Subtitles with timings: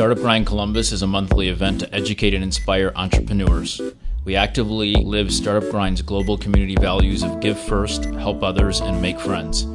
[0.00, 3.80] Startup Grind Columbus is a monthly event to educate and inspire entrepreneurs.
[4.24, 9.20] We actively live Startup Grind's global community values of give first, help others, and make
[9.20, 9.66] friends.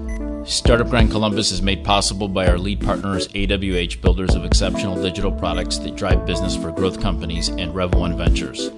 [0.52, 5.32] Startup Grind Columbus is made possible by our lead partners, AWH, builders of exceptional digital
[5.32, 8.72] products that drive business for growth companies, and Rev1 Ventures.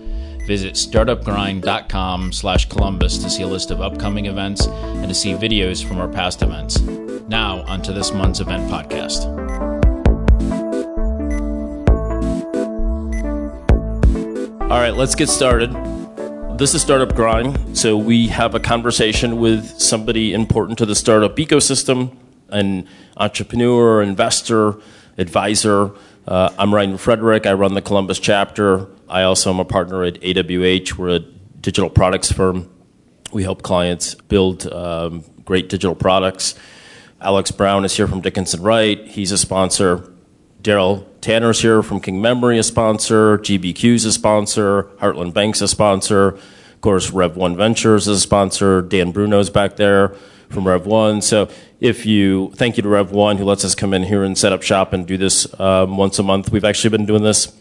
[0.48, 5.86] Visit startupgrind.com slash Columbus to see a list of upcoming events and to see videos
[5.86, 6.80] from our past events.
[7.28, 9.26] Now, onto this month's event podcast.
[14.62, 15.74] All right, let's get started.
[16.58, 17.78] This is Startup Grind.
[17.78, 22.16] So, we have a conversation with somebody important to the startup ecosystem
[22.50, 24.76] an entrepreneur, investor,
[25.18, 25.92] advisor.
[26.26, 27.46] Uh, I'm Ryan Frederick.
[27.46, 28.88] I run the Columbus chapter.
[29.10, 30.98] I also am a partner at AWH.
[30.98, 32.70] We're a digital products firm.
[33.32, 36.56] We help clients build um, great digital products.
[37.22, 39.06] Alex Brown is here from Dickinson Wright.
[39.08, 40.12] He's a sponsor.
[40.62, 43.38] Daryl Tanner is here from King Memory, a sponsor.
[43.38, 44.84] GBQ's a sponsor.
[45.00, 46.30] Heartland Bank's a sponsor.
[46.30, 48.82] Of course, Rev1 Ventures is a sponsor.
[48.82, 50.10] Dan Bruno's back there
[50.50, 51.24] from Rev1.
[51.24, 54.52] So if you, thank you to Rev1 who lets us come in here and set
[54.52, 56.52] up shop and do this um, once a month.
[56.52, 57.52] We've actually been doing this.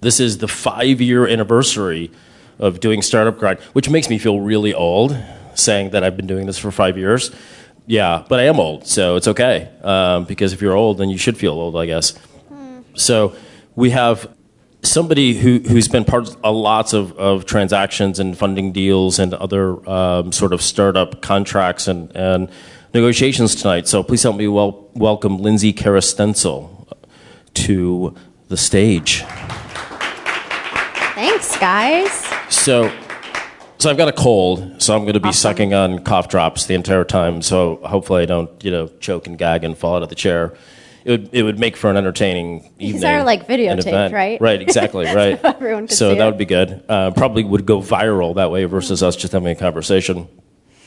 [0.00, 2.10] This is the five year anniversary
[2.58, 5.16] of doing Startup Grind, which makes me feel really old
[5.54, 7.32] saying that I've been doing this for five years.
[7.86, 9.70] Yeah, but I am old, so it's okay.
[9.82, 12.16] Um, because if you're old, then you should feel old, I guess.
[12.94, 13.34] So
[13.74, 14.32] we have
[14.82, 19.88] somebody who, who's been part of lots of, of transactions and funding deals and other
[19.88, 22.50] um, sort of startup contracts and, and
[22.94, 23.88] negotiations tonight.
[23.88, 26.86] So please help me wel- welcome Lindsay Karas Stencel
[27.54, 28.14] to
[28.48, 29.24] the stage.
[31.18, 32.12] Thanks, guys.
[32.48, 32.92] So,
[33.78, 36.74] so I've got a cold, so I'm going to be sucking on cough drops the
[36.74, 37.42] entire time.
[37.42, 40.56] So hopefully I don't, you know, choke and gag and fall out of the chair.
[41.04, 42.92] It would, it would make for an entertaining evening.
[42.92, 44.40] These are like videotaped, right?
[44.40, 45.40] Right, exactly, right.
[45.42, 46.24] So everyone so that it.
[46.24, 46.84] would be good.
[46.88, 50.28] Uh, probably would go viral that way versus us just having a conversation.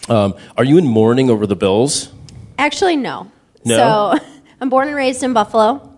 [0.08, 2.10] Um, are you in mourning over the Bills?
[2.58, 3.30] Actually, no.
[3.66, 4.18] No?
[4.18, 4.26] So
[4.62, 5.91] I'm born and raised in Buffalo.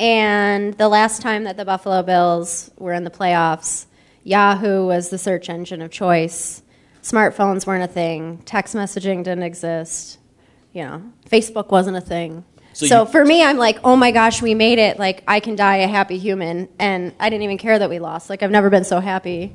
[0.00, 3.84] And the last time that the Buffalo Bills were in the playoffs,
[4.24, 6.62] Yahoo was the search engine of choice.
[7.02, 8.38] Smartphones weren't a thing.
[8.46, 10.18] Text messaging didn't exist.
[10.72, 12.44] You know, Facebook wasn't a thing.
[12.72, 14.98] So So, you- for me, I'm like, oh my gosh, we made it.
[14.98, 16.68] Like, I can die a happy human.
[16.78, 18.30] And I didn't even care that we lost.
[18.30, 19.54] Like, I've never been so happy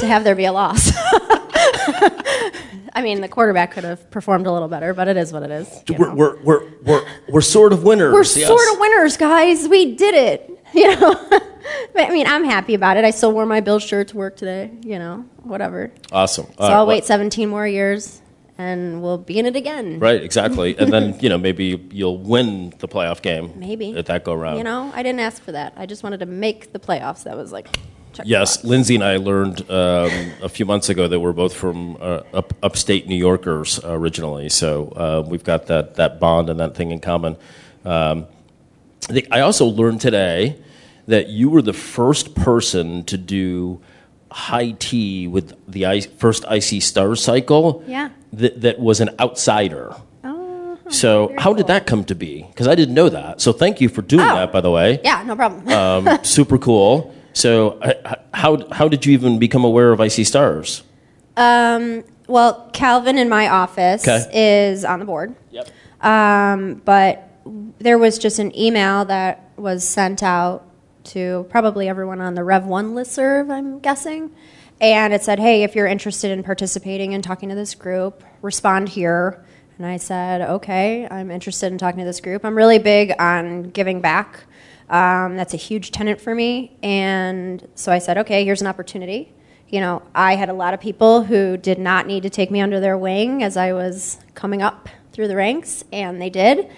[0.00, 0.92] to have there be a loss.
[2.96, 5.50] I mean, the quarterback could have performed a little better, but it is what it
[5.50, 5.82] is.
[5.98, 8.12] We're, we're, we're, we're, we're sort of winners.
[8.12, 8.46] We're yes.
[8.46, 9.68] sort of winners, guys.
[9.68, 10.52] We did it.
[10.74, 11.14] You know,
[11.96, 13.04] I mean, I'm happy about it.
[13.04, 14.70] I still wore my Bill shirt to work today.
[14.82, 15.90] You know, whatever.
[16.12, 16.46] Awesome.
[16.58, 18.20] So I'll wait 17 more years,
[18.58, 19.98] and we'll be in it again.
[19.98, 20.76] Right, exactly.
[20.76, 23.52] and then, you know, maybe you'll win the playoff game.
[23.56, 23.96] Maybe.
[23.96, 24.58] At that go round.
[24.58, 25.72] You know, I didn't ask for that.
[25.76, 27.24] I just wanted to make the playoffs.
[27.24, 27.68] That was like,
[28.16, 28.64] check Yes.
[28.64, 30.10] Lindsay and I learned um,
[30.42, 34.88] a few months ago that we're both from uh, up, upstate New Yorkers originally, so
[34.96, 37.36] uh, we've got that, that bond and that thing in common.
[37.84, 38.26] Um,
[39.08, 40.56] I, think I also learned today
[41.06, 43.80] that you were the first person to do
[44.30, 48.08] high tea with the I, first IC Star cycle Yeah.
[48.32, 49.94] that, that was an outsider.
[50.24, 51.68] Oh, So, how did cool.
[51.68, 52.42] that come to be?
[52.42, 53.40] Because I didn't know that.
[53.40, 54.34] So, thank you for doing Oh.
[54.34, 55.68] that, by the way Yeah, no problem.
[55.68, 57.12] um, super cool.
[57.40, 60.82] So, h- h- how how did you even become aware of IC Stars?
[61.36, 64.24] um, well, Calvin in my office Okay.
[64.32, 65.34] is on the board.
[65.50, 65.68] Yep.
[66.00, 67.28] Um, but
[67.78, 70.64] there was just an email that was sent out
[71.04, 74.30] to probably everyone on the Rev1 listserv, I'm guessing,
[74.80, 78.88] and it said, "Hey, if you're interested in participating and talking to this group, respond
[78.88, 79.44] here."
[79.76, 82.46] And I said, "Okay, I'm interested in talking to this group.
[82.46, 84.40] I'm really big on giving back.
[84.88, 89.32] Um, that's a huge tenant for me." And so I said, "Okay, here's an opportunity."
[89.68, 92.60] You know, I had a lot of people who did not need to take me
[92.60, 96.68] under their wing as I was coming up through the ranks, and they did.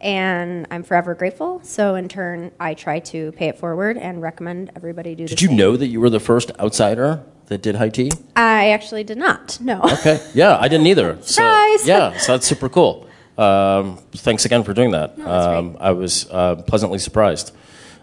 [0.00, 1.60] And I'm forever grateful.
[1.62, 5.46] So, in turn, I try to pay it forward and recommend everybody do Did you
[5.48, 5.56] same.
[5.56, 8.10] know that you were the first outsider that did high tea?
[8.34, 9.58] I actually did not.
[9.60, 9.80] No.
[9.82, 10.20] Okay.
[10.34, 11.18] Yeah, I didn't either.
[11.22, 11.86] So, Surprise!
[11.86, 13.06] yeah, so that's super cool.
[13.38, 15.16] Um, thanks again for doing that.
[15.18, 15.76] No, um.
[15.80, 17.54] I was uh, pleasantly surprised.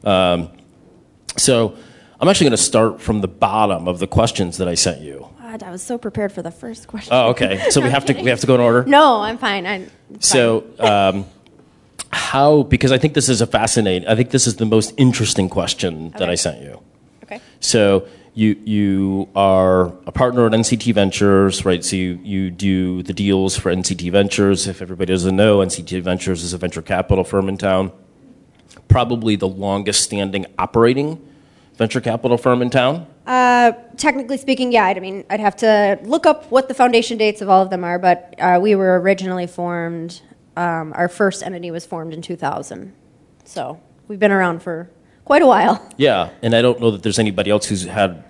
[0.04, 0.50] Um,
[1.38, 1.76] so,
[2.20, 5.30] I'm actually going to start from the bottom of the questions that I sent you.
[5.40, 7.12] God, I was so prepared for the first question.
[7.14, 7.66] Oh, okay.
[7.72, 8.84] So we have to we have to go in order.
[8.86, 9.66] No, I'm fine.
[9.66, 11.26] I'm it's So, um,
[12.12, 12.64] how?
[12.64, 14.08] Because I think this is a fascinating.
[14.08, 16.82] I think this is the most interesting question that I sent you.
[17.24, 17.42] okay.
[17.60, 18.08] So
[18.40, 21.84] you you are a partner at NCT Ventures, right?
[21.84, 24.66] So you, you do the deals for NCT Ventures.
[24.66, 27.92] If everybody doesn't know, NCT Ventures is a venture capital firm in town,
[28.88, 31.22] probably the longest standing operating
[31.76, 33.08] venture capital firm in town.
[33.26, 34.86] Uh, technically speaking, yeah.
[34.86, 37.84] I mean, I'd have to look up what the foundation dates of all of them
[37.84, 40.22] are, but uh, we were originally formed.
[40.56, 42.94] Um, our first entity was formed in 2000,
[43.46, 44.90] so we've been around for
[45.30, 45.76] quite a while.
[45.98, 48.24] Yeah, and I don't know that there's anybody else who's had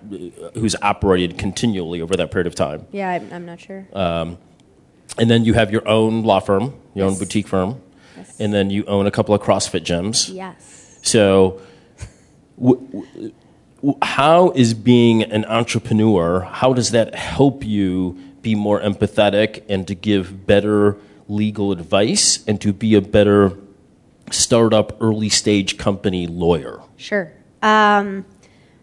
[0.55, 2.85] who's operated continually over that period of time.
[2.91, 3.87] Yeah, I'm, I'm not sure.
[3.93, 4.37] Um,
[5.17, 7.79] and then you have your own law firm, your own boutique firm,
[8.17, 8.39] Yes.
[8.41, 10.33] and then you own a couple of CrossFit gyms.
[10.33, 10.99] yes.
[11.01, 11.61] So,
[12.61, 12.81] w-
[13.81, 16.41] w- how is being an entrepreneur?
[16.41, 20.97] How does that help you be more empathetic and to give better
[21.29, 23.53] legal advice and to be a better
[24.33, 26.81] startup, early stage company lawyer?
[26.97, 27.31] Sure.
[27.61, 28.25] Um,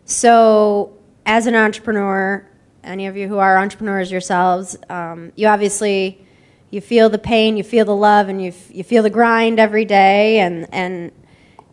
[0.04, 2.46] so, as an entrepreneur,
[2.84, 6.25] any of you who are entrepreneurs yourselves, um, you obviously
[6.70, 9.84] you feel the pain, you feel the love, and you you feel the grind every
[9.84, 11.12] day, and and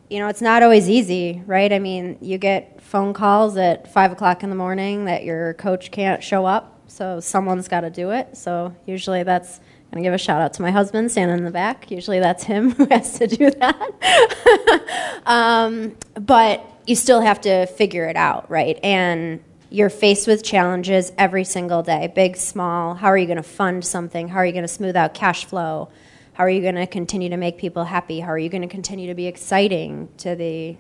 [0.10, 1.72] you know it's not always easy, right?
[1.72, 5.92] I mean, you get phone calls at five o'clock in the morning that your coach
[5.92, 8.38] can't show up, so someone's got to do it.
[8.38, 9.60] So usually that's.
[9.94, 11.92] I'm gonna give a shout out to my husband standing in the back.
[11.92, 15.22] Usually that's him who has to do that.
[15.28, 18.80] um, but you still have to figure it out, right?
[18.82, 22.96] And you're faced with challenges every single day, big, small.
[22.96, 24.30] How are you going to fund something?
[24.30, 25.90] How are you going to smooth out cash flow?
[26.34, 28.20] How are you going to continue to make people happy?
[28.20, 30.76] How are you going to continue to be exciting to the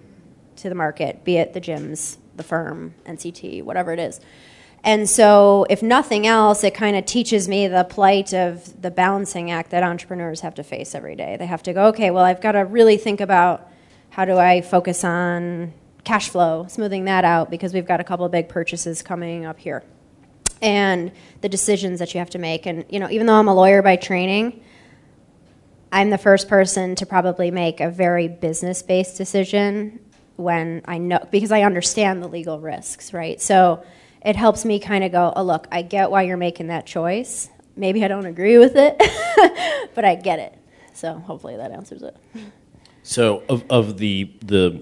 [0.55, 4.19] to the market, be it the gyms, the firm, NCT, whatever it is?
[4.85, 9.49] And so, if nothing else, it kind of teaches me the plight of the balancing
[9.49, 11.37] act that entrepreneurs have to face every day.
[11.37, 13.69] They have to go, okay, well, I've got to really think about
[14.09, 18.25] how do I focus on cash flow, smoothing that out because we've got a couple
[18.25, 19.83] of big purchases coming up here.
[20.61, 22.65] And the decisions that you have to make.
[22.65, 24.61] And, you know, even though I'm a lawyer by training,
[25.93, 29.99] I'm the first person to probably make a very business based decision
[30.35, 33.41] when I know, because I understand the legal risks, right?
[33.41, 33.83] So
[34.23, 37.49] it helps me kind of go, oh, look, I get why you're making that choice.
[37.75, 38.97] Maybe I don't agree with it,
[39.95, 40.57] but I get it.
[40.93, 42.15] So hopefully that answers it.
[43.01, 44.81] So, of, of the the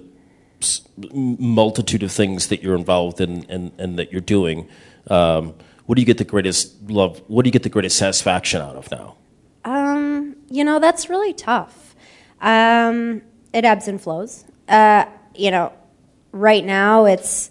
[1.11, 4.69] multitude of things that you're involved in and, and that you're doing,
[5.09, 5.55] um,
[5.87, 7.23] what do you get the greatest love?
[7.27, 9.15] What do you get the greatest satisfaction out of now?
[9.65, 11.95] Um, you know, that's really tough.
[12.41, 13.23] Um,
[13.53, 14.45] it ebbs and flows.
[14.67, 15.73] Uh, you know,
[16.31, 17.49] right now it's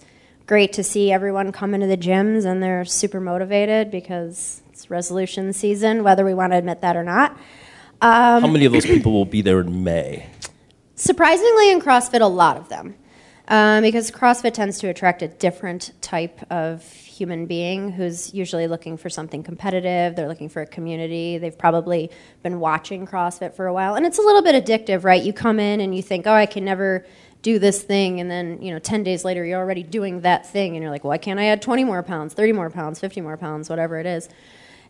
[0.51, 5.53] great to see everyone come into the gyms and they're super motivated because it's resolution
[5.53, 7.31] season, whether we want to admit that or not.
[8.01, 10.27] Um, How many of those people will be there in May?
[10.97, 12.97] Surprisingly, in CrossFit, a lot of them.
[13.47, 18.97] Um, because CrossFit tends to attract a different type of human being who's usually looking
[18.97, 20.17] for something competitive.
[20.17, 21.39] They're looking for a community.
[21.39, 22.11] They've probably
[22.43, 23.95] been watching CrossFit for a while.
[23.95, 25.23] And it's a little bit addictive, right?
[25.23, 27.07] You come in and you think, oh, I can never
[27.43, 28.21] do this thing.
[28.21, 30.75] And then, you know, 10 days later, you're already doing that thing.
[30.75, 33.37] And you're like, why can't I add 20 more pounds, 30 more pounds, 50 more
[33.37, 34.29] pounds, whatever it is?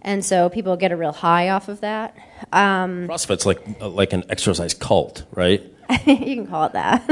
[0.02, 2.16] And so people get a real high off of that.
[2.52, 5.62] Um, CrossFit's like uh, like an exercise cult, right?
[6.06, 7.04] you can call it that.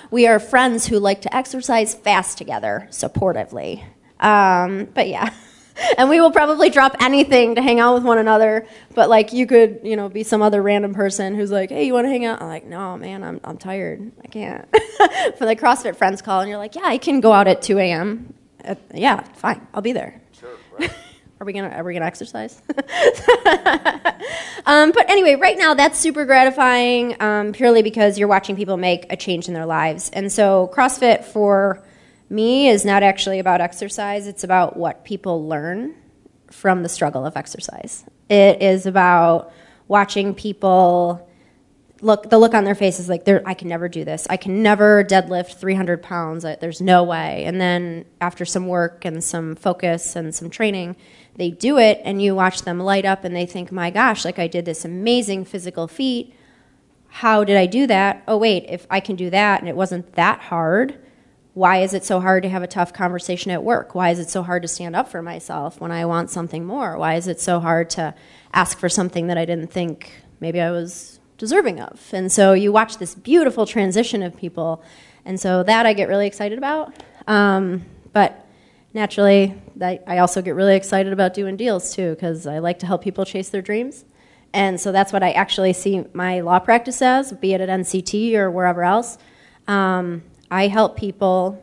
[0.10, 3.84] we are friends who like to exercise fast together, supportively.
[4.20, 5.34] Um, but yeah.
[5.98, 8.66] And we will probably drop anything to hang out with one another.
[8.94, 11.92] But like you could, you know, be some other random person who's like, "Hey, you
[11.92, 14.10] want to hang out?" I'm like, "No, man, I'm I'm tired.
[14.22, 14.68] I can't."
[15.38, 17.78] For the CrossFit friends call, and you're like, "Yeah, I can go out at 2
[17.78, 18.34] a.m.
[18.64, 20.20] Uh, yeah, fine, I'll be there."
[21.40, 22.62] Are we gonna Are we gonna exercise?
[24.66, 29.12] um, but anyway, right now that's super gratifying, um, purely because you're watching people make
[29.12, 30.10] a change in their lives.
[30.12, 31.82] And so CrossFit for
[32.28, 35.94] me is not actually about exercise; it's about what people learn
[36.50, 38.04] from the struggle of exercise.
[38.28, 39.52] It is about
[39.88, 41.28] watching people
[42.00, 44.26] look the look on their face is like i can never do this.
[44.28, 46.44] I can never deadlift 300 pounds.
[46.60, 47.44] There's no way.
[47.44, 50.96] And then after some work and some focus and some training
[51.36, 54.38] they do it and you watch them light up and they think my gosh like
[54.38, 56.34] i did this amazing physical feat.
[57.08, 58.22] How did i do that?
[58.28, 60.98] Oh wait if i can do that and it wasn't that hard
[61.54, 63.94] why is it so hard to have a tough conversation at work?
[63.94, 66.98] Why is it so hard to stand up for myself when I want something more?
[66.98, 68.12] Why is it so hard to
[68.52, 72.10] ask for something that I didn't think maybe I was deserving of?
[72.12, 74.82] And so you watch this beautiful transition of people,
[75.24, 76.92] and so that I get really excited about.
[77.28, 78.46] Um, but
[78.92, 83.02] naturally, I also get really excited about doing deals too because I like to help
[83.02, 84.04] people chase their dreams.
[84.52, 88.34] And so that's what I actually see my law practice as, be it at NCT
[88.34, 89.18] or wherever else.
[89.66, 90.22] Um,
[90.54, 91.60] I help people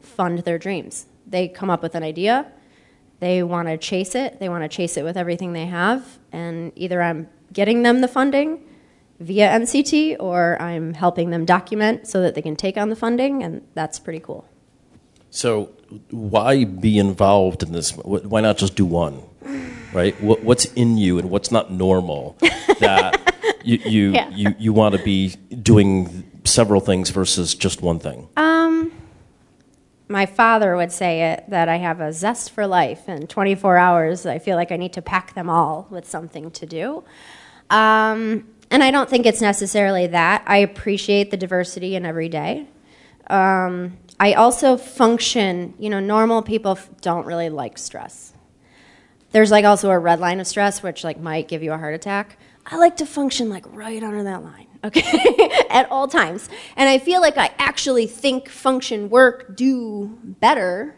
[0.00, 1.06] fund their dreams.
[1.26, 2.46] They come up with an idea,
[3.18, 6.70] they want to chase it, they want to chase it with everything they have, and
[6.76, 8.62] either I'm getting them the funding
[9.18, 13.42] via NCT or I'm helping them document so that they can take on the funding,
[13.42, 14.48] and that's pretty cool.
[15.30, 15.72] So,
[16.10, 17.90] why be involved in this?
[17.90, 19.20] Why not just do one?
[19.92, 20.14] Right?
[20.22, 22.36] What's in you and what's not normal
[22.78, 23.34] that
[23.64, 24.30] you you, yeah.
[24.30, 28.28] you, you want to be doing several things versus just one thing?
[28.36, 28.92] Um,
[30.08, 34.26] my father would say it that I have a zest for life, and 24 hours,
[34.26, 37.04] I feel like I need to pack them all with something to do.
[37.70, 40.42] Um, and I don't think it's necessarily that.
[40.46, 42.66] I appreciate the diversity in every day.
[43.28, 48.32] Um, I also function, you know, normal people f- don't really like stress.
[49.32, 51.94] There's like also a red line of stress, which like might give you a heart
[51.94, 52.38] attack.
[52.64, 56.48] I like to function like right under that line, okay, at all times.
[56.76, 60.96] And I feel like I actually think, function, work, do better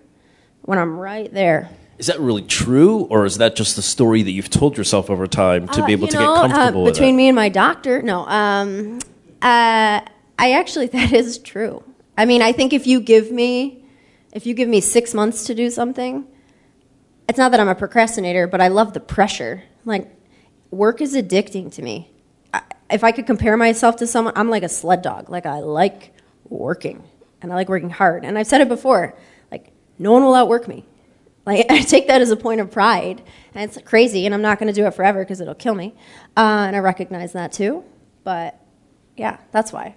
[0.62, 1.70] when I'm right there.
[1.98, 5.26] Is that really true, or is that just the story that you've told yourself over
[5.26, 7.48] time to uh, be able to know, get comfortable uh, with Between me and my
[7.48, 8.26] doctor, no.
[8.28, 9.00] Um,
[9.42, 10.00] uh,
[10.38, 11.82] I actually, that is true.
[12.16, 13.84] I mean, I think if you give me,
[14.32, 16.26] if you give me six months to do something,
[17.28, 19.64] it's not that I'm a procrastinator, but I love the pressure.
[19.84, 20.08] Like,
[20.70, 22.10] work is addicting to me.
[22.90, 25.28] If I could compare myself to someone, I'm like a sled dog.
[25.30, 26.14] Like, I like
[26.48, 27.04] working,
[27.42, 28.24] and I like working hard.
[28.24, 29.16] And I've said it before.
[29.50, 30.86] Like, no one will outwork me.
[31.48, 33.22] Like I take that as a point of pride,
[33.54, 35.94] and it's crazy, and I'm not going to do it forever because it'll kill me,
[36.36, 37.84] uh, and I recognize that too.
[38.22, 38.60] But
[39.16, 39.96] yeah, that's why.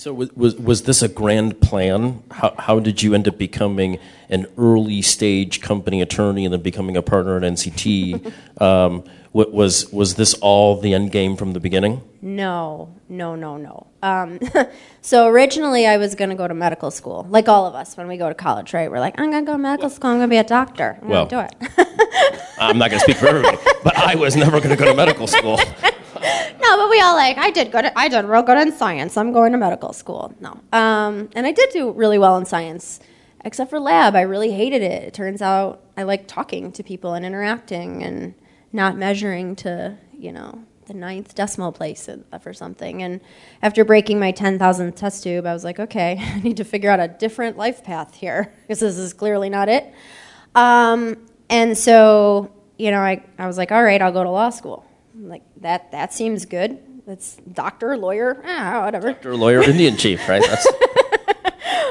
[0.00, 2.22] So was, was, was this a grand plan?
[2.30, 3.98] How, how did you end up becoming
[4.30, 8.32] an early stage company attorney and then becoming a partner at NCT?
[8.62, 9.04] um,
[9.34, 12.00] was was this all the end game from the beginning?
[12.22, 13.88] No, no, no, no.
[14.02, 14.40] Um,
[15.02, 18.08] so originally, I was going to go to medical school, like all of us when
[18.08, 18.90] we go to college, right?
[18.90, 20.12] We're like, I'm going to go to medical school.
[20.12, 20.98] I'm going to be a doctor.
[21.02, 22.40] I'm well, going to do it.
[22.58, 24.94] I'm not going to speak for everybody, but I was never going to go to
[24.94, 25.60] medical school.
[26.60, 27.86] no, but we all like I did good.
[27.96, 29.16] I did real good in science.
[29.16, 30.34] I'm going to medical school.
[30.40, 33.00] No, um, and I did do really well in science,
[33.44, 34.14] except for lab.
[34.14, 35.02] I really hated it.
[35.04, 38.34] It turns out I like talking to people and interacting and
[38.72, 42.08] not measuring to, you know, the ninth decimal place
[42.40, 43.02] for something.
[43.02, 43.20] And
[43.62, 47.00] after breaking my 10,000th test tube, I was like, okay, I need to figure out
[47.00, 49.92] a different life path here because this is clearly not it.
[50.54, 54.50] Um, and so, you know, I, I was like, all right, I'll go to law
[54.50, 54.84] school.
[55.20, 56.78] I'm like, that, that seems good.
[57.06, 59.12] That's doctor, lawyer, ah, whatever.
[59.12, 60.42] Doctor, lawyer, Indian chief, right?
[60.42, 60.66] That's...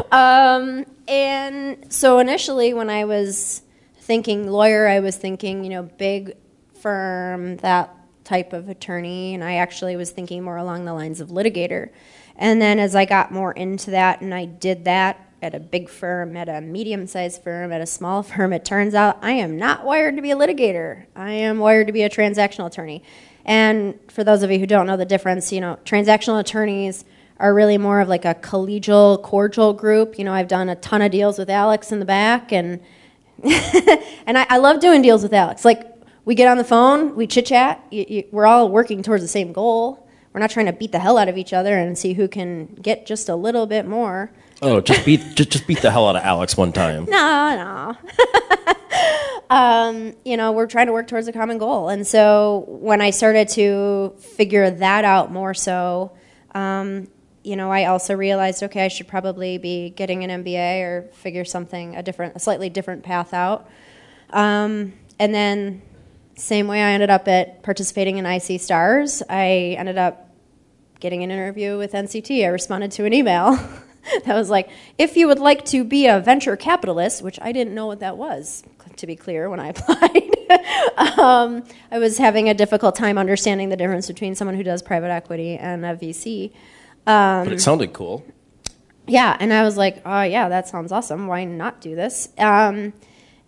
[0.12, 3.62] um, and so initially, when I was
[4.00, 6.36] thinking lawyer, I was thinking, you know, big
[6.81, 11.29] firm, that type of attorney, and I actually was thinking more along the lines of
[11.29, 11.89] litigator.
[12.36, 15.89] And then as I got more into that and I did that at a big
[15.89, 19.58] firm, at a medium sized firm, at a small firm, it turns out I am
[19.58, 21.05] not wired to be a litigator.
[21.15, 23.03] I am wired to be a transactional attorney.
[23.46, 27.05] And for those of you who don't know the difference, you know, transactional attorneys
[27.39, 30.19] are really more of like a collegial, cordial group.
[30.19, 32.81] You know, I've done a ton of deals with Alex in the back, and
[33.43, 35.63] and I, I love doing deals with Alex.
[35.63, 35.88] Like
[36.25, 37.81] we get on the phone, we chit chat.
[38.31, 40.05] We're all working towards the same goal.
[40.34, 42.67] We're not trying to beat the hell out of each other and see who can
[42.75, 44.31] get just a little bit more.
[44.62, 47.06] Oh, just beat just just beat the hell out of Alex one time.
[47.06, 48.75] No, no.
[49.50, 53.12] um, you know, we're trying to work towards a common goal, and so when I
[53.12, 56.12] started to figure that out more, so
[56.54, 57.08] um,
[57.44, 61.46] you know, I also realized, okay, I should probably be getting an MBA or figure
[61.46, 63.70] something a different, a slightly different path out.
[64.32, 65.82] Um, and then
[66.36, 70.30] same way I ended up at participating in IC Stars, I ended up
[71.00, 72.44] getting an interview with NCT.
[72.44, 73.58] I responded to an email
[74.25, 77.74] that was like, if you would like to be a venture capitalist, which I didn't
[77.74, 78.63] know what that was,
[78.98, 81.18] to be clear, when I applied.
[81.20, 85.10] um, I was having a difficult time understanding the difference between someone who does private
[85.10, 86.51] equity and a VC.
[87.08, 88.25] Um, but it sounded cool.
[89.08, 91.27] Yeah, and I was like, oh, yeah, that sounds awesome.
[91.27, 92.29] Why not do this?
[92.38, 92.94] Um,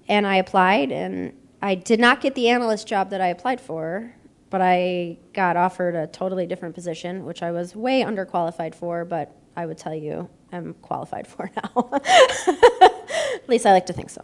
[0.08, 4.12] and I applied, and I did not get the analyst job that I applied for,
[4.50, 9.36] but I got offered a totally different position, which I was way underqualified for, but
[9.56, 11.90] I would tell you I'm qualified for now.
[11.94, 14.24] At least I like to think so.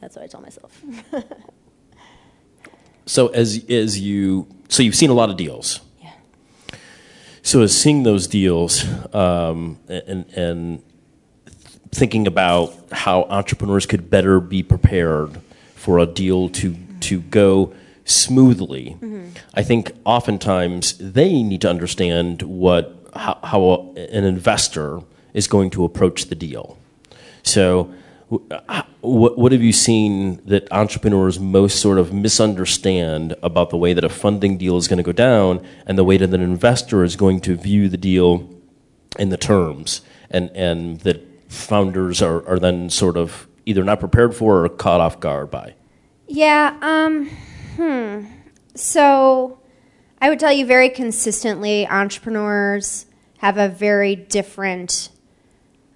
[0.00, 0.82] That's what I tell myself.
[3.06, 5.80] so as as you so you've seen a lot of deals.
[6.02, 6.12] Yeah.
[7.42, 8.84] So as seeing those deals
[9.14, 10.82] um, and and
[11.90, 15.40] thinking about how entrepreneurs could better be prepared
[15.74, 18.96] for a deal to to go smoothly.
[19.00, 19.28] Mm-hmm.
[19.54, 25.00] I think oftentimes they need to understand what how, how a, an investor
[25.34, 26.78] is going to approach the deal.
[27.42, 27.92] So,
[28.50, 33.92] uh, what, what have you seen that entrepreneurs most sort of misunderstand about the way
[33.92, 37.04] that a funding deal is going to go down and the way that an investor
[37.04, 38.48] is going to view the deal
[39.18, 40.00] in the terms,
[40.30, 41.22] and, and that
[41.52, 45.74] founders are, are then sort of either not prepared for or caught off guard by?
[46.26, 47.28] Yeah, um,
[47.76, 48.24] hmm.
[48.74, 49.58] So
[50.20, 53.06] I would tell you very consistently entrepreneurs
[53.38, 55.10] have a very different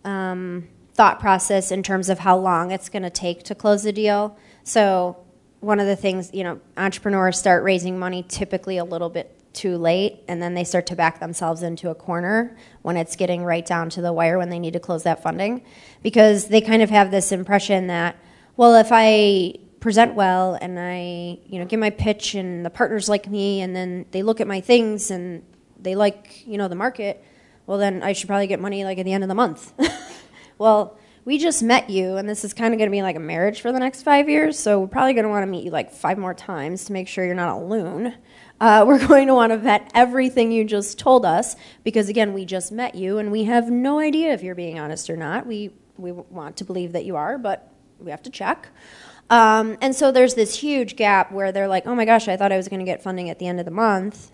[0.09, 3.93] um, thought process in terms of how long it's going to take to close a
[3.93, 4.37] deal.
[4.65, 5.17] So,
[5.61, 9.77] one of the things, you know, entrepreneurs start raising money typically a little bit too
[9.77, 13.67] late, and then they start to back themselves into a corner when it's getting right
[13.67, 15.62] down to the wire when they need to close that funding.
[16.03, 18.17] Because they kind of have this impression that,
[18.57, 23.09] well, if I present well and I, you know, give my pitch and the partners
[23.09, 25.43] like me and then they look at my things and
[25.81, 27.25] they like, you know, the market,
[27.69, 29.73] well then I should probably get money like at the end of the month.
[30.59, 33.21] well, we just met you and this is kind of going to be like a
[33.21, 35.71] marriage for the next 5 years, so we're probably going to want to meet you
[35.71, 38.15] like 5 more times to make sure you're not a loon.
[38.59, 42.47] Uh, we're going to want to vet everything you just told us because again, we
[42.47, 45.47] just met you and we have no idea if you're being honest or not.
[45.47, 48.69] We we want to believe that you are, but we have to check.
[49.31, 52.53] Um, and so there's this huge gap where they're like, oh my gosh, I thought
[52.53, 54.31] I was going to get funding at the end of the month,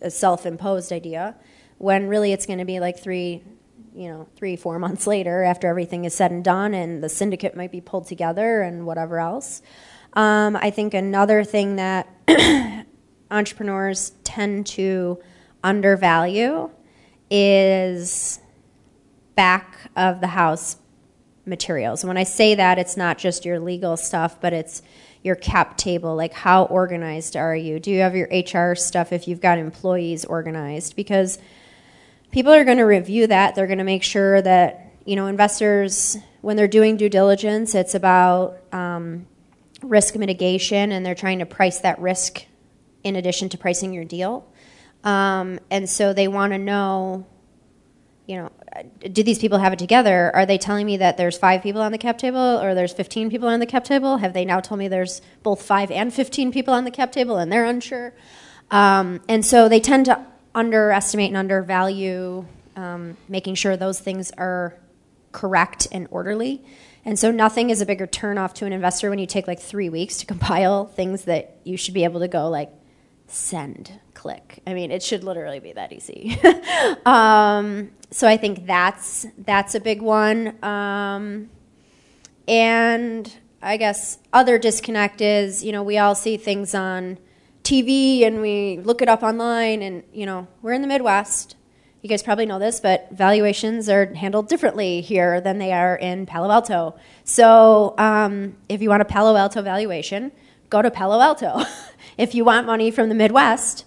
[0.00, 1.34] a self imposed idea,
[1.78, 3.42] when really it's going to be like three,
[3.94, 7.56] you know, three, four months later after everything is said and done and the syndicate
[7.56, 9.62] might be pulled together and whatever else.
[10.14, 12.08] Um, I think another thing that
[13.30, 15.20] entrepreneurs tend to
[15.62, 16.70] undervalue
[17.30, 18.40] is
[19.36, 20.76] back of the house
[21.46, 22.04] materials.
[22.04, 24.82] When I say that, it's not just your legal stuff, but it's
[25.22, 26.14] your cap table.
[26.14, 27.80] Like, how organized are you?
[27.80, 30.96] Do you have your HR stuff if you've got employees organized?
[30.96, 31.38] Because
[32.30, 33.54] people are going to review that.
[33.54, 37.94] They're going to make sure that, you know, investors, when they're doing due diligence, it's
[37.94, 39.26] about um,
[39.82, 42.44] risk mitigation and they're trying to price that risk
[43.04, 44.46] in addition to pricing your deal.
[45.04, 47.26] Um, and so they want to know,
[48.26, 48.52] you know,
[49.10, 50.34] do these people have it together?
[50.34, 53.30] Are they telling me that there's five people on the cap table or there's 15
[53.30, 54.18] people on the cap table?
[54.18, 57.38] Have they now told me there's both five and 15 people on the cap table
[57.38, 58.12] and they're unsure?
[58.70, 60.24] Um, and so they tend to
[60.58, 62.44] underestimate and undervalue
[62.76, 64.74] um, making sure those things are
[65.32, 66.62] correct and orderly.
[67.04, 69.88] And so nothing is a bigger turnoff to an investor when you take like three
[69.88, 72.70] weeks to compile things that you should be able to go like
[73.28, 74.60] send click.
[74.66, 76.38] I mean, it should literally be that easy.
[77.06, 80.62] um, so I think that's that's a big one.
[80.64, 81.50] Um,
[82.48, 87.18] and I guess other disconnect is, you know, we all see things on
[87.68, 91.54] TV and we look it up online, and you know, we're in the Midwest.
[92.00, 96.24] You guys probably know this, but valuations are handled differently here than they are in
[96.24, 96.94] Palo Alto.
[97.24, 100.32] So, um, if you want a Palo Alto valuation,
[100.70, 101.62] go to Palo Alto.
[102.16, 103.84] if you want money from the Midwest,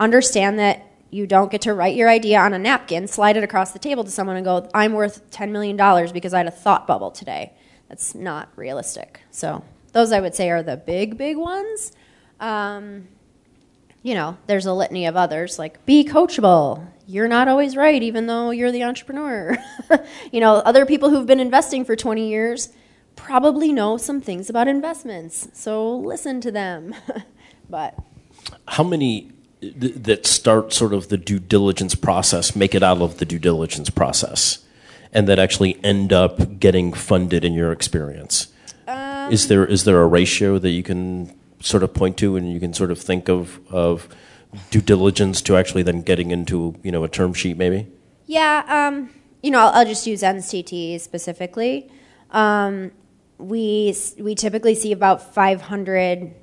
[0.00, 3.72] understand that you don't get to write your idea on a napkin, slide it across
[3.72, 5.76] the table to someone, and go, I'm worth $10 million
[6.12, 7.52] because I had a thought bubble today.
[7.90, 9.20] That's not realistic.
[9.30, 11.92] So, those I would say are the big, big ones.
[12.40, 13.08] Um,
[14.02, 16.86] you know, there's a litany of others like be coachable.
[17.06, 19.56] You're not always right, even though you're the entrepreneur.
[20.32, 22.68] you know, other people who've been investing for 20 years
[23.16, 25.48] probably know some things about investments.
[25.52, 26.94] So listen to them.
[27.70, 27.98] but
[28.68, 33.18] how many th- that start sort of the due diligence process make it out of
[33.18, 34.64] the due diligence process
[35.12, 38.48] and that actually end up getting funded in your experience?
[38.86, 42.52] Um, is there is there a ratio that you can sort of point to and
[42.52, 44.08] you can sort of think of of
[44.70, 47.86] due diligence to actually then getting into you know a term sheet maybe?
[48.26, 49.10] Yeah, um,
[49.42, 51.90] you know, I'll, I'll, just use NCT specifically.
[52.30, 52.92] Um,
[53.38, 56.34] we we typically see about 500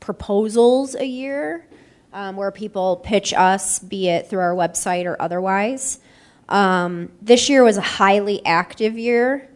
[0.00, 1.66] proposals a year
[2.12, 6.00] um, where people pitch us, be it through our website or otherwise.
[6.48, 9.48] Um, this year was a highly active year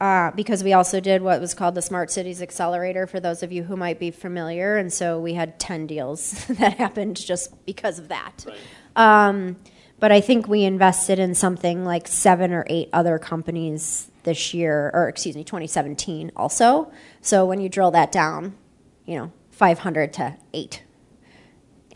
[0.00, 3.50] uh, because we also did what was called the Smart Cities Accelerator for those of
[3.50, 4.76] you who might be familiar.
[4.76, 8.44] And so we had 10 deals that happened just because of that.
[8.46, 8.58] Right.
[9.28, 9.56] Um,
[10.00, 14.90] but I think we invested in something like seven or eight other companies this year,
[14.94, 16.92] or excuse me, 2017 also.
[17.20, 18.54] So when you drill that down,
[19.06, 20.82] you know, 500 to 8.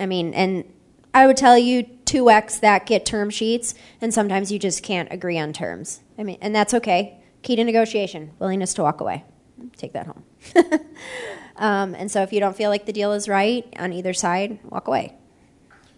[0.00, 0.64] I mean, and
[1.14, 5.38] I would tell you 2x that get term sheets, and sometimes you just can't agree
[5.38, 6.00] on terms.
[6.18, 7.21] I mean, and that's okay.
[7.42, 9.24] Key to negotiation, willingness to walk away.
[9.76, 10.24] Take that home.
[11.56, 14.58] um, and so if you don't feel like the deal is right on either side,
[14.64, 15.14] walk away.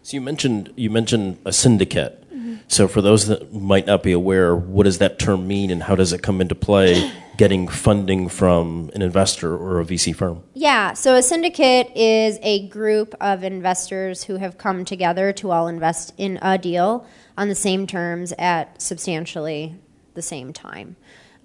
[0.02, 2.24] So you mentioned you mentioned a syndicate.
[2.30, 2.56] Mm-hmm.
[2.68, 5.94] So, for those that might not be aware, what does that term mean and how
[5.94, 10.42] does it come into play getting funding from an investor or a VC firm?
[10.52, 15.68] Yeah, so a syndicate is a group of investors who have come together to all
[15.68, 17.06] invest in a deal
[17.38, 19.76] on the same terms at substantially
[20.14, 20.96] the same time.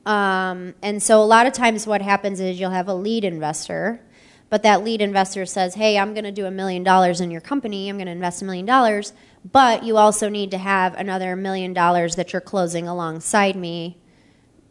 [0.10, 4.02] Um, and so a lot of times what happens is you'll have a lead investor,
[4.50, 7.42] but that lead investor says, hey, I'm going to do a million dollars in your
[7.42, 9.14] company, I'm going to invest a million dollars,
[9.52, 14.00] but you also need to have another million dollars that you're closing alongside me.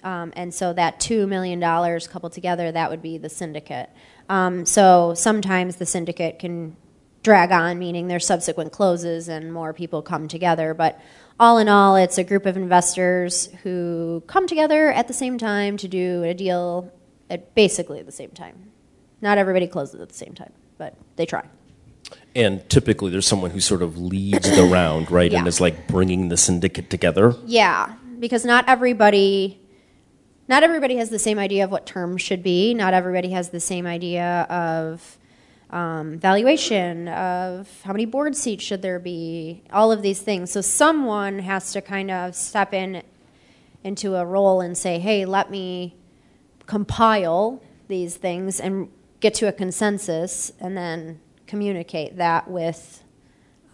[0.03, 3.91] Um, and so that $2 million coupled together, that would be the syndicate.
[4.29, 6.77] Um, so sometimes the syndicate can
[7.23, 10.75] drag on, meaning there's subsequent closes and more people come together.
[10.75, 11.01] But
[11.41, 15.77] all in all, it's a group of investors who come together at the same time
[15.79, 16.93] to do a deal
[17.31, 18.71] at basically the same time.
[19.21, 21.45] Not everybody closes at the same time, but they try.
[22.35, 25.31] And typically, there's someone who sort of leads the round, right?
[25.31, 25.39] Yeah.
[25.39, 27.35] And is like bringing the syndicate together.
[27.45, 29.61] Yeah, because not everybody
[30.49, 32.73] not everybody has the same idea of what terms should be.
[32.73, 35.18] Not everybody has the same idea of
[35.71, 40.51] um, valuation, of how many board seats should there be, all of these things.
[40.51, 43.03] So someone has to kind of step in
[43.85, 45.95] into a role and say, hey, let me
[46.67, 53.03] compile these things and get to a consensus and then communicate that with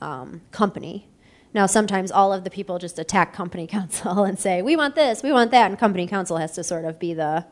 [0.01, 1.09] um, company.
[1.53, 5.23] Now, sometimes all of the people just attack company counsel and say, we want this,
[5.23, 7.47] we want that, and company counsel has to sort of be the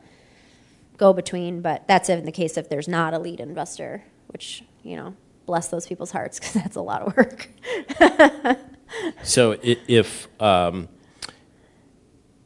[0.96, 4.96] go between, but that's in the case if there's not a lead investor, which, you
[4.96, 5.14] know,
[5.46, 7.48] bless those people's hearts because that's a lot of work.
[9.22, 10.88] So if um,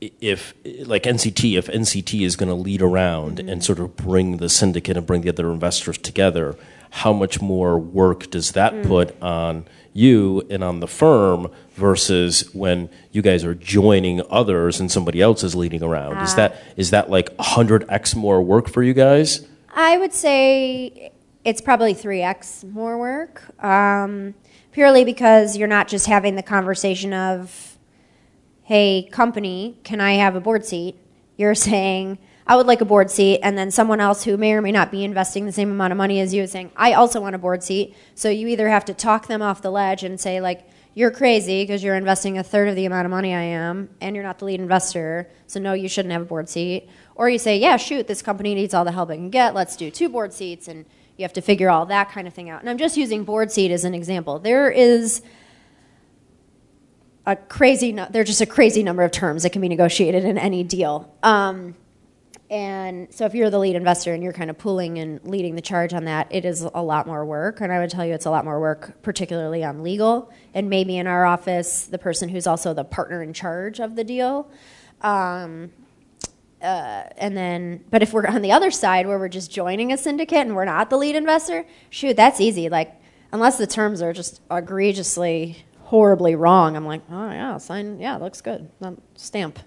[0.01, 3.61] if like NCT, if NCT is going to lead around and mm-hmm.
[3.61, 6.57] sort of bring the syndicate and bring the other investors together,
[6.91, 8.87] how much more work does that mm.
[8.87, 14.93] put on you and on the firm versus when you guys are joining others and
[14.93, 16.23] somebody else is leading around?
[16.23, 16.37] Is uh.
[16.37, 19.47] that is that like hundred x more work for you guys?
[19.75, 21.11] I would say
[21.47, 24.35] it's probably 3x more work, um,
[24.73, 27.79] purely because you're not just having the conversation of,
[28.65, 30.97] hey, company, can I have a board seat?
[31.37, 34.61] You're saying, I would like a board seat, and then someone else who may or
[34.61, 37.21] may not be investing the same amount of money as you is saying, I also
[37.21, 37.95] want a board seat.
[38.17, 41.63] So you either have to talk them off the ledge and say, like, you're crazy
[41.63, 44.41] because you're investing a third of the amount of money I am, and you're not
[44.41, 46.89] the lead investor, so no, you shouldn't have a board seat.
[47.15, 49.55] Or you say, yeah, shoot, this company needs all the help it can get.
[49.55, 52.51] Let's do two board seats, and you have to figure all that kind of thing
[52.51, 52.61] out.
[52.61, 54.39] And I'm just using board seat as an example.
[54.39, 55.23] There is
[57.25, 60.39] a crazy, no- there's just a crazy number of terms that can be negotiated in
[60.39, 61.13] any deal.
[61.23, 61.75] Um,
[62.49, 65.61] and so if you're the lead investor and you're kind of pulling and leading the
[65.61, 67.61] charge on that, it is a lot more work.
[67.61, 70.31] And I would tell you it's a lot more work, particularly on legal.
[70.55, 74.05] And maybe in our office, the person who's also the partner in charge of the
[74.05, 74.49] deal.
[75.01, 75.73] Um,
[76.67, 79.97] uh, and then, but if we're on the other side where we're just joining a
[79.97, 82.69] syndicate and we're not the lead investor, shoot, that's easy.
[82.69, 82.93] Like,
[83.31, 88.41] unless the terms are just egregiously, horribly wrong, I'm like, oh yeah, sign, yeah, looks
[88.41, 89.61] good, Um, stamp,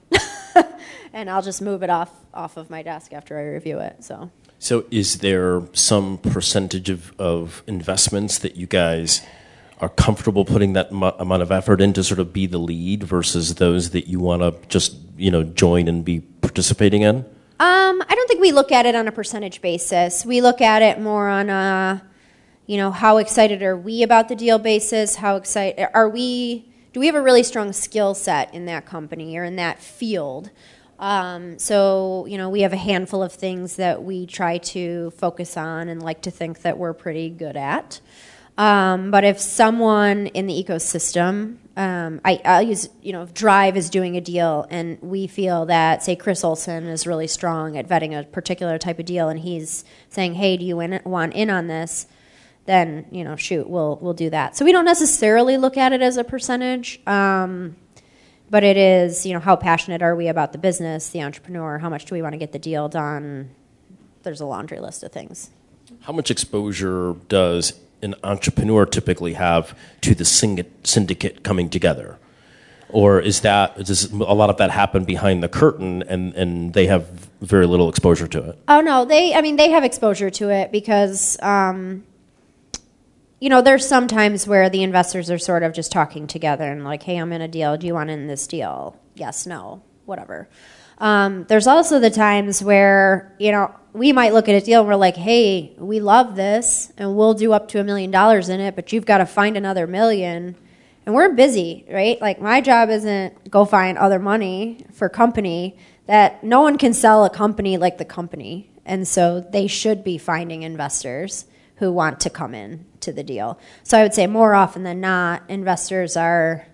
[1.13, 4.03] and I'll just move it off off of my desk after I review it.
[4.03, 9.21] So, So, is there some percentage of, of investments that you guys
[9.79, 13.03] are comfortable putting that mu- amount of effort in to sort of be the lead
[13.03, 17.17] versus those that you want to just you know join and be participating in?
[17.61, 20.25] Um, I don't think we look at it on a percentage basis.
[20.25, 22.01] We look at it more on a,
[22.67, 25.17] you know, how excited are we about the deal basis?
[25.17, 26.71] How excited are we?
[26.93, 30.51] Do we have a really strong skill set in that company or in that field?
[30.99, 35.57] Um, so, you know, we have a handful of things that we try to focus
[35.57, 37.99] on and like to think that we're pretty good at.
[38.59, 43.77] Um, but if someone in the ecosystem, um, I, I'll use, you know, if Drive
[43.77, 47.87] is doing a deal and we feel that, say, Chris Olsen is really strong at
[47.87, 51.49] vetting a particular type of deal and he's saying, hey, do you in, want in
[51.49, 52.05] on this?
[52.65, 54.57] Then, you know, shoot, we'll, we'll do that.
[54.57, 56.99] So we don't necessarily look at it as a percentage.
[57.07, 57.77] Um,
[58.49, 61.77] but it is, you know, how passionate are we about the business, the entrepreneur?
[61.77, 63.51] How much do we want to get the deal done?
[64.23, 65.49] There's a laundry list of things.
[66.01, 72.17] How much exposure does an entrepreneur typically have to the syndicate, coming together?
[72.89, 76.87] Or is that does a lot of that happen behind the curtain and, and they
[76.87, 77.07] have
[77.39, 78.59] very little exposure to it?
[78.67, 79.33] Oh no, they.
[79.35, 82.03] I mean, they have exposure to it because, um,
[83.39, 86.83] you know, there's some times where the investors are sort of just talking together and
[86.83, 87.77] like, "Hey, I'm in a deal.
[87.77, 88.97] Do you want in this deal?
[89.13, 90.49] Yes, no, whatever."
[90.99, 94.89] Um, there's also the times where you know we might look at a deal and
[94.89, 98.59] we're like, "Hey, we love this, and we'll do up to a million dollars in
[98.59, 100.55] it, but you've got to find another million,
[101.05, 102.19] and we're busy, right?
[102.21, 105.77] Like my job isn't go find other money for company
[106.09, 108.67] that no one can sell a company like the company.
[108.83, 113.59] And so they should be finding investors who want to come in to the deal.
[113.83, 116.65] So I would say more often than not, investors are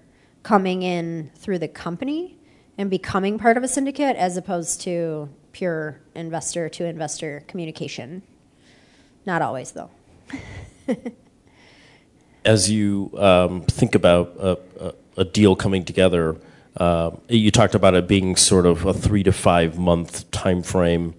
[0.42, 2.35] coming in through the company
[2.78, 8.22] and becoming part of a syndicate as opposed to pure investor to investor communication.
[9.26, 9.90] Not always, though.
[12.46, 16.38] As you um, think about a, a, a, deal coming together,
[16.78, 21.16] uh, you talked about it being sort of a three to five month time frame,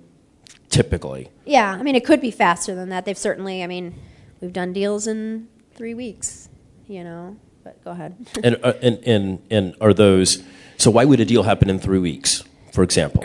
[0.68, 1.30] typically.
[1.46, 3.06] Yeah, I mean, it could be faster than that.
[3.06, 3.94] They've certainly, I mean,
[4.40, 6.48] we've done deals in three weeks,
[6.86, 7.36] you know.
[7.64, 8.14] But go ahead.
[8.44, 10.44] and, uh, and and and are those?
[10.78, 13.24] So why would a deal happen in three weeks, for example?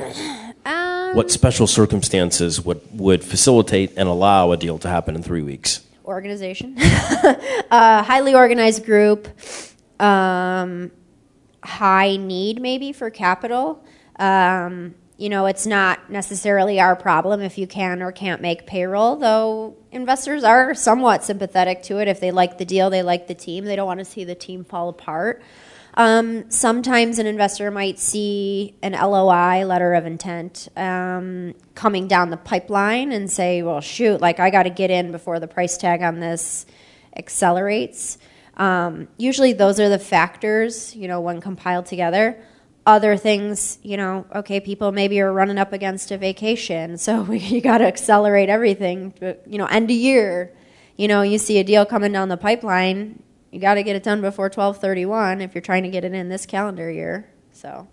[0.65, 5.41] Um, what special circumstances would, would facilitate and allow a deal to happen in three
[5.41, 5.85] weeks?
[6.05, 9.27] Organization, uh, highly organized group,
[9.99, 10.91] um,
[11.63, 13.83] high need maybe for capital.
[14.17, 19.17] Um, you know, it's not necessarily our problem if you can or can't make payroll,
[19.17, 22.07] though investors are somewhat sympathetic to it.
[22.07, 24.33] If they like the deal, they like the team, they don't want to see the
[24.33, 25.43] team fall apart.
[25.95, 32.37] Um, sometimes an investor might see an LOI, letter of intent, um, coming down the
[32.37, 36.01] pipeline and say, well, shoot, like I got to get in before the price tag
[36.01, 36.65] on this
[37.15, 38.17] accelerates.
[38.57, 42.41] Um, usually those are the factors, you know, when compiled together.
[42.85, 47.39] Other things, you know, okay, people maybe are running up against a vacation, so we,
[47.39, 49.13] you got to accelerate everything.
[49.45, 50.53] You know, end of year,
[50.95, 53.21] you know, you see a deal coming down the pipeline,
[53.51, 56.29] you got to get it done before 1231 if you're trying to get it in
[56.29, 57.29] this calendar year.
[57.51, 57.87] So,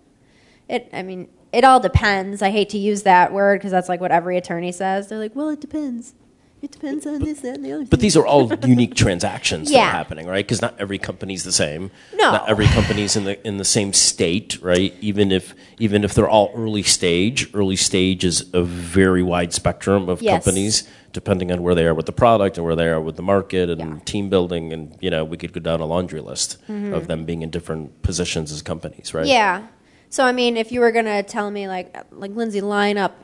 [0.67, 2.41] it, I mean, it all depends.
[2.41, 5.09] I hate to use that word because that's like what every attorney says.
[5.09, 6.13] They're like, well, it depends.
[6.61, 7.85] It depends on this, and the other.
[7.85, 9.79] But these are all unique transactions yeah.
[9.79, 10.45] that are happening, right?
[10.45, 11.89] Because not every company's the same.
[12.13, 12.31] No.
[12.31, 14.93] Not every company's in the in the same state, right?
[14.99, 20.09] Even if even if they're all early stage, early stage is a very wide spectrum
[20.09, 20.43] of yes.
[20.43, 23.21] companies depending on where they are with the product and where they are with the
[23.21, 23.99] market and yeah.
[24.05, 26.93] team building and you know we could go down a laundry list mm-hmm.
[26.93, 29.65] of them being in different positions as companies right yeah
[30.09, 33.23] so i mean if you were going to tell me like like lindsay line up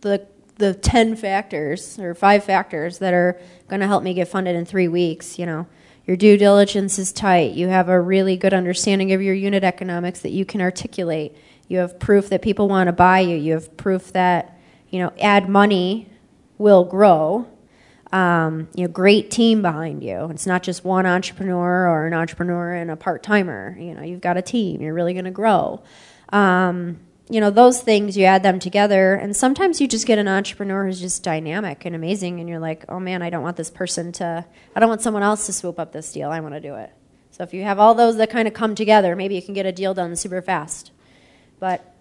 [0.00, 4.54] the the 10 factors or five factors that are going to help me get funded
[4.54, 5.66] in three weeks you know
[6.06, 10.20] your due diligence is tight you have a really good understanding of your unit economics
[10.20, 11.36] that you can articulate
[11.68, 14.58] you have proof that people want to buy you you have proof that
[14.90, 16.08] you know add money
[16.62, 17.46] will grow.
[18.12, 20.28] Um, you know, great team behind you.
[20.30, 23.76] It's not just one entrepreneur or an entrepreneur and a part timer.
[23.78, 24.80] You know, you've got a team.
[24.80, 25.82] You're really going to grow.
[26.30, 27.00] Um,
[27.32, 30.84] you know, those things you add them together, and sometimes you just get an entrepreneur
[30.84, 34.12] who's just dynamic and amazing, and you're like, oh man, I don't want this person
[34.12, 34.44] to.
[34.76, 36.30] I don't want someone else to swoop up this deal.
[36.30, 36.90] I want to do it.
[37.30, 39.66] So if you have all those that kind of come together, maybe you can get
[39.66, 40.92] a deal done super fast.
[41.58, 41.94] But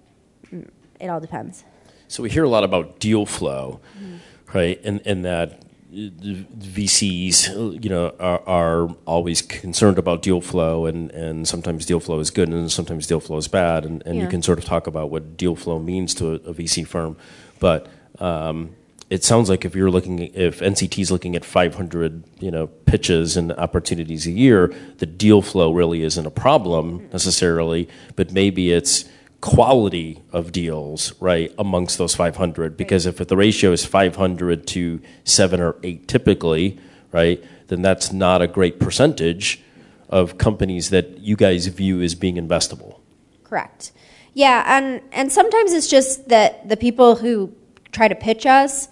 [0.51, 1.63] mm, it all depends.
[2.07, 3.79] So we hear a lot about deal flow.
[3.97, 4.17] Mm-hmm
[4.53, 4.79] right?
[4.83, 5.61] And and that
[5.91, 12.19] VCs, you know, are, are, always concerned about deal flow, and, and sometimes deal flow
[12.19, 14.23] is good, and sometimes deal flow is bad, and, and yeah.
[14.23, 17.17] you can sort of talk about what deal flow means to a, a VC firm,
[17.59, 17.87] but
[18.19, 18.73] um,
[19.09, 23.35] it sounds like if you're looking, if NCT is looking at 500, you know, pitches
[23.35, 29.03] and opportunities a year, the deal flow really isn't a problem necessarily, but maybe it's
[29.41, 32.77] quality of deals, right, amongst those 500.
[32.77, 36.79] Because if the ratio is 500 to seven or eight typically,
[37.11, 39.61] right, then that's not a great percentage
[40.09, 42.99] of companies that you guys view as being investable.
[43.43, 43.91] Correct.
[44.33, 47.53] Yeah, and and sometimes it's just that the people who
[47.91, 48.87] try to pitch us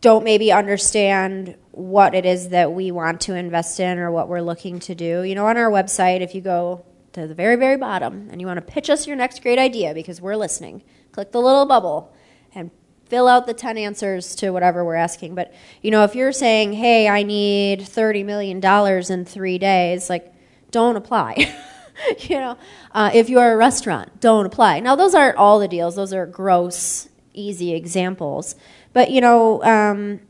[0.00, 4.42] don't maybe understand what it is that we want to invest in or what we're
[4.42, 5.22] looking to do.
[5.22, 8.46] You know, on our website, if you go to the very, very bottom and you
[8.46, 12.14] want to pitch us your next great idea because we're listening, click the little bubble
[12.54, 12.70] and
[13.06, 15.34] fill out the 10 answers to whatever we're asking.
[15.34, 18.64] But, you know, if you're saying, hey, I need $30 million
[19.12, 20.32] in three days, like,
[20.70, 21.52] don't apply.
[22.20, 22.56] you know,
[22.92, 24.80] uh, if you're a restaurant, don't apply.
[24.80, 28.54] Now, those aren't all the deals, those are gross, easy examples.
[28.92, 30.20] But, you know, um,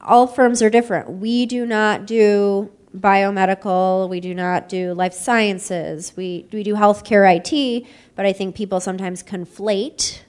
[0.00, 1.10] all firms are different.
[1.10, 7.24] We do not do biomedical, we do not do life sciences, we, we do healthcare
[7.36, 10.20] IT, but I think people sometimes conflate,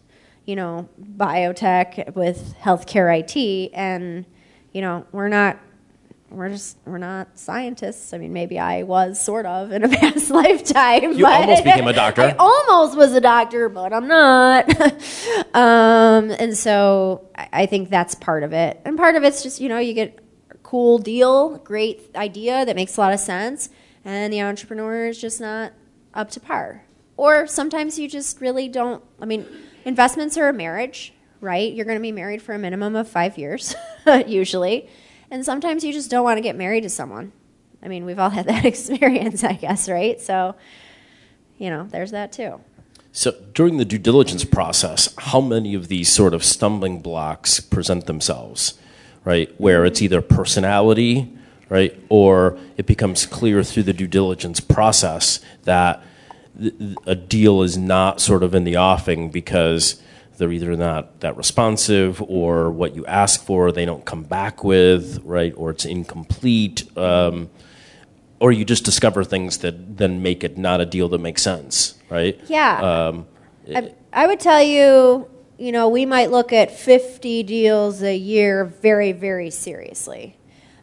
[0.45, 4.25] you know, biotech with healthcare IT, and,
[4.71, 5.59] you know, we're not.
[6.29, 8.13] We're just we're not scientists.
[8.13, 11.11] I mean, maybe I was sort of in a past lifetime.
[11.11, 12.21] You almost became a doctor.
[12.21, 14.69] I almost was a doctor, but I'm not.
[15.53, 18.79] um, and so I think that's part of it.
[18.85, 20.21] And part of it's just you know you get
[20.71, 23.69] cool deal, great idea that makes a lot of sense.
[24.05, 25.73] and the entrepreneur is just not
[26.13, 26.85] up to par.
[27.17, 29.03] Or sometimes you just really don't.
[29.21, 29.45] I mean,
[29.83, 31.71] investments are a marriage, right?
[31.73, 33.75] You're going to be married for a minimum of five years,
[34.25, 34.89] usually.
[35.29, 37.33] And sometimes you just don't want to get married to someone.
[37.83, 40.21] I mean, we've all had that experience, I guess, right?
[40.21, 40.55] So,
[41.57, 42.61] you know, there's that too.
[43.11, 48.05] So during the due diligence process, how many of these sort of stumbling blocks present
[48.05, 48.79] themselves,
[49.23, 49.53] right?
[49.59, 51.31] Where it's either personality,
[51.69, 56.03] right, or it becomes clear through the due diligence process that
[57.05, 60.01] a deal is not sort of in the offing because
[60.37, 65.21] they're either not that responsive or what you ask for they don't come back with,
[65.23, 66.85] right, or it's incomplete.
[66.97, 67.49] Um,
[68.39, 71.93] or you just discover things that then make it not a deal that makes sense,
[72.09, 72.39] right?
[72.47, 72.79] Yeah.
[72.81, 73.27] Um,
[73.73, 75.29] I, I would tell you,
[75.61, 80.35] you know, we might look at 50 deals a year very, very seriously.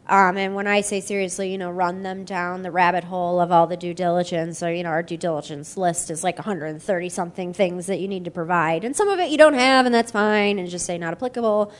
[0.07, 3.51] Um, and when I say seriously, you know, run them down the rabbit hole of
[3.51, 7.51] all the due diligence, or, you know, our due diligence list is like 130 something
[7.51, 8.85] things that you need to provide.
[8.85, 11.73] And some of it you don't have, and that's fine, and just say not applicable.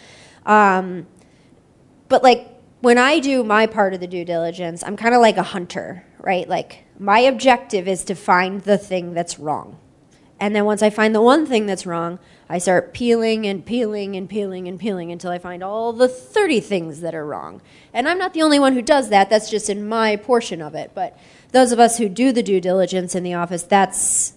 [0.45, 1.07] Um,
[2.09, 2.49] but like,
[2.81, 6.05] when I do my part of the due diligence, I'm kind of like a hunter,
[6.19, 6.49] right?
[6.49, 9.79] Like my objective is to find the thing that's wrong.
[10.39, 14.15] And then once I find the one thing that's wrong, I start peeling and peeling
[14.15, 17.61] and peeling and peeling until I find all the 30 things that are wrong.
[17.93, 19.29] And I'm not the only one who does that.
[19.29, 20.91] That's just in my portion of it.
[20.95, 21.17] But
[21.51, 24.33] those of us who do the due diligence in the office, that's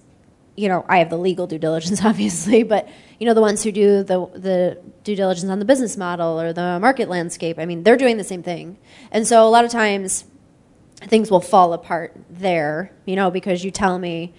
[0.54, 3.72] you know, I have the legal due diligence, obviously, but you know, the ones who
[3.72, 7.82] do the the due diligence on the business model or the market landscape, I mean,
[7.82, 8.78] they're doing the same thing,
[9.10, 10.24] and so a lot of times
[11.00, 14.34] things will fall apart there, you know, because you tell me,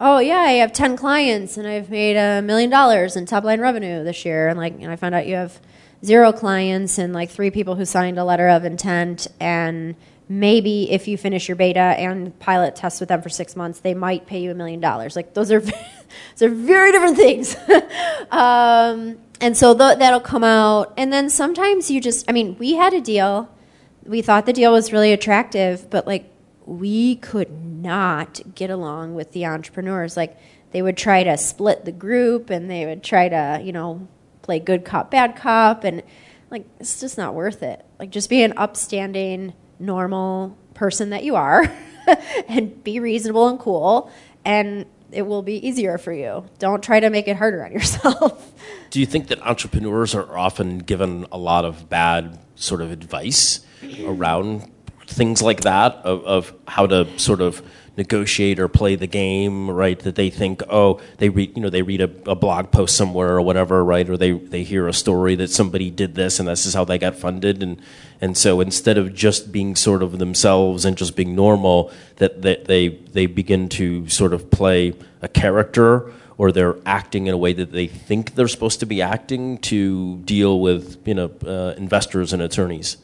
[0.00, 3.60] oh yeah, I have ten clients and I've made a million dollars in top line
[3.60, 5.60] revenue this year, and like, and I found out you have
[6.04, 9.96] zero clients and like three people who signed a letter of intent and
[10.28, 13.94] maybe if you finish your beta and pilot test with them for six months, they
[13.94, 15.16] might pay you a million dollars.
[15.16, 15.60] Like those are
[16.36, 17.56] those are very different things.
[18.30, 20.94] um, and so th- that'll come out.
[20.96, 23.50] And then sometimes you just, I mean, we had a deal.
[24.04, 26.30] We thought the deal was really attractive, but like
[26.66, 30.16] we could not get along with the entrepreneurs.
[30.16, 30.36] Like
[30.72, 34.06] they would try to split the group and they would try to, you know,
[34.42, 35.84] play good cop, bad cop.
[35.84, 36.02] And
[36.50, 37.84] like, it's just not worth it.
[37.98, 41.72] Like just be an upstanding, normal person that you are
[42.48, 44.10] and be reasonable and cool
[44.44, 46.44] and it will be easier for you.
[46.58, 48.52] Don't try to make it harder on yourself.
[48.90, 53.60] Do you think that entrepreneurs are often given a lot of bad sort of advice
[54.04, 54.70] around
[55.06, 57.62] things like that of, of how to sort of
[57.96, 59.98] negotiate or play the game, right?
[60.00, 63.30] That they think, oh, they read, you know, they read a, a, blog post somewhere
[63.36, 64.08] or whatever, right?
[64.08, 66.98] Or they, they hear a story that somebody did this and this is how they
[66.98, 67.80] got funded, and
[68.20, 72.66] and so instead of just being sort of themselves and just being normal, that, that
[72.66, 77.54] they they begin to sort of play a character or they're acting in a way
[77.54, 82.32] that they think they're supposed to be acting to deal with you know uh, investors
[82.32, 82.98] and attorneys.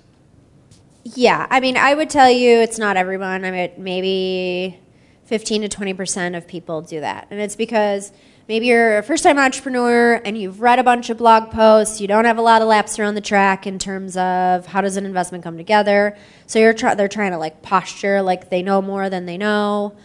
[1.04, 3.44] Yeah, I mean, I would tell you it's not everyone.
[3.44, 4.78] I mean, maybe
[5.24, 7.26] 15 to 20% of people do that.
[7.30, 8.12] And it's because
[8.48, 12.06] maybe you're a first time entrepreneur and you've read a bunch of blog posts, you
[12.06, 15.04] don't have a lot of laps around the track in terms of how does an
[15.04, 16.16] investment come together.
[16.46, 19.96] So you're they're trying to like posture like they know more than they know.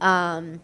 [0.00, 0.60] Um,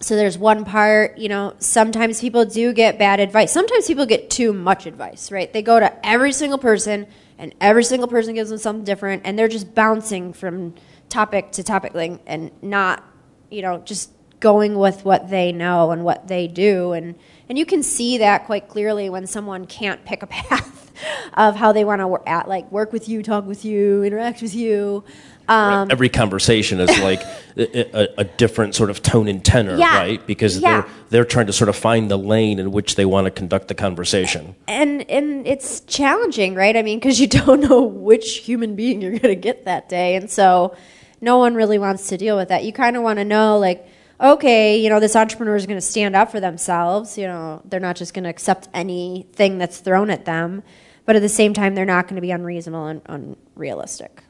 [0.00, 3.52] so there's one part, you know, sometimes people do get bad advice.
[3.52, 5.50] Sometimes people get too much advice, right?
[5.52, 7.06] They go to every single person
[7.42, 10.74] and every single person gives them something different and they're just bouncing from
[11.08, 13.04] topic to topic like, and not
[13.50, 16.92] you know just going with what they know and what they do.
[16.92, 17.16] And
[17.48, 20.92] and you can see that quite clearly when someone can't pick a path
[21.34, 24.54] of how they want to at like work with you talk with you interact with
[24.54, 25.02] you
[25.48, 27.22] um, Every conversation is like
[27.56, 30.26] a, a, different sort of tone and tenor, yeah, right?
[30.26, 30.82] Because yeah.
[30.82, 33.68] they're they're trying to sort of find the lane in which they want to conduct
[33.68, 34.54] the conversation.
[34.68, 36.76] And and it's challenging, right?
[36.76, 40.14] I mean, because you don't know which human being you're going to get that day,
[40.14, 40.76] and so
[41.20, 42.64] no one really wants to deal with that.
[42.64, 43.86] You kind of want to know, like,
[44.20, 47.18] okay, you know, this entrepreneur is going to stand up for themselves.
[47.18, 50.62] You know, they're not just going to accept anything that's thrown at them,
[51.04, 54.22] but at the same time, they're not going to be unreasonable and unrealistic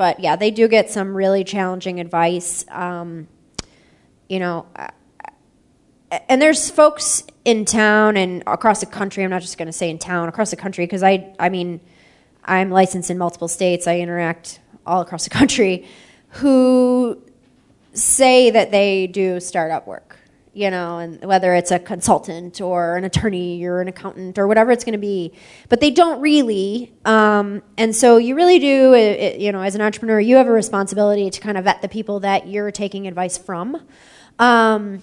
[0.00, 2.64] but yeah, they do get some really challenging advice.
[2.70, 3.28] Um,
[4.30, 4.88] you know, uh,
[6.26, 9.24] and there's folks in town and across the country.
[9.24, 11.82] I'm not just going to say in town, across the country, because I, I mean,
[12.46, 13.86] I'm licensed in multiple states.
[13.86, 15.86] I interact all across the country,
[16.28, 17.22] who
[17.92, 20.16] say that they do startup work
[20.52, 24.72] you know, and whether it's a consultant or an attorney or an accountant or whatever
[24.72, 25.32] it's going to be,
[25.68, 26.92] but they don't really.
[27.04, 30.48] Um, and so you really do, it, it, you know, as an entrepreneur, you have
[30.48, 33.80] a responsibility to kind of vet the people that you're taking advice from.
[34.38, 35.02] Um,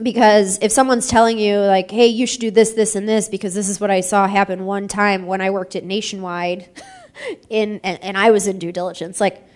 [0.00, 3.52] because if someone's telling you like hey you should do this this and this because
[3.52, 6.68] this is what i saw happen one time when i worked at nationwide
[7.48, 9.47] in and, and i was in due diligence like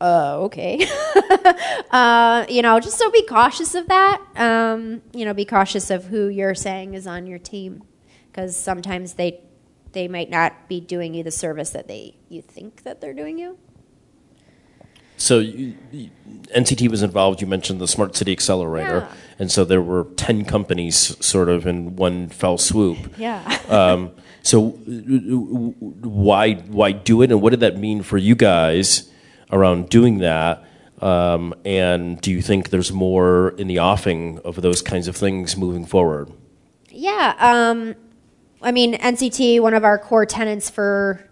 [0.00, 0.86] uh, okay.
[1.90, 4.20] Uh, you know just so be cautious of that.
[4.36, 7.82] Um, you know be cautious of who you're saying is on your team
[8.30, 9.40] because sometimes they
[9.92, 13.38] they might not be doing you the service that they you think that they're doing
[13.38, 13.58] you.
[15.16, 16.10] So you, you-
[16.54, 17.40] NCT was involved.
[17.40, 19.16] You mentioned the Smart City Accelerator, Yeah.
[19.38, 22.98] and so there were ten companies sort of in one fell swoop.
[23.18, 23.58] yeah.
[23.70, 29.10] Um, so why why do it, and what did that mean for you guys
[29.50, 30.64] around doing that?
[31.00, 35.56] Um, and do you think there's more in the offing of those kinds of things
[35.56, 36.32] moving forward?
[36.90, 37.94] Yeah, um,
[38.60, 41.28] I mean, NCT, one of our core tenants for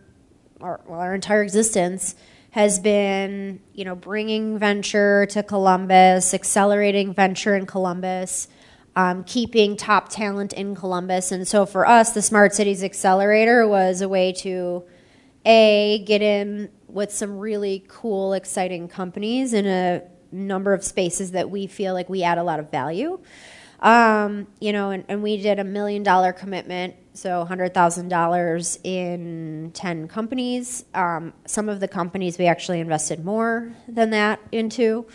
[0.60, 2.14] our, well, our entire existence,
[2.50, 8.48] has been, you know, bringing venture to Columbus, accelerating venture in Columbus,
[8.94, 11.32] um, keeping top talent in Columbus.
[11.32, 14.84] And so for us, the Smart Cities Accelerator was a way to,
[15.44, 21.51] A, get in with some really cool, exciting companies in a number of spaces that
[21.51, 23.18] we feel like we add a lot of value.
[23.80, 30.09] Um, you know, and, and we did a million dollar commitment, so $100,000 in 10
[30.09, 30.84] companies.
[30.95, 35.07] Um, some of the companies we actually invested more than that into.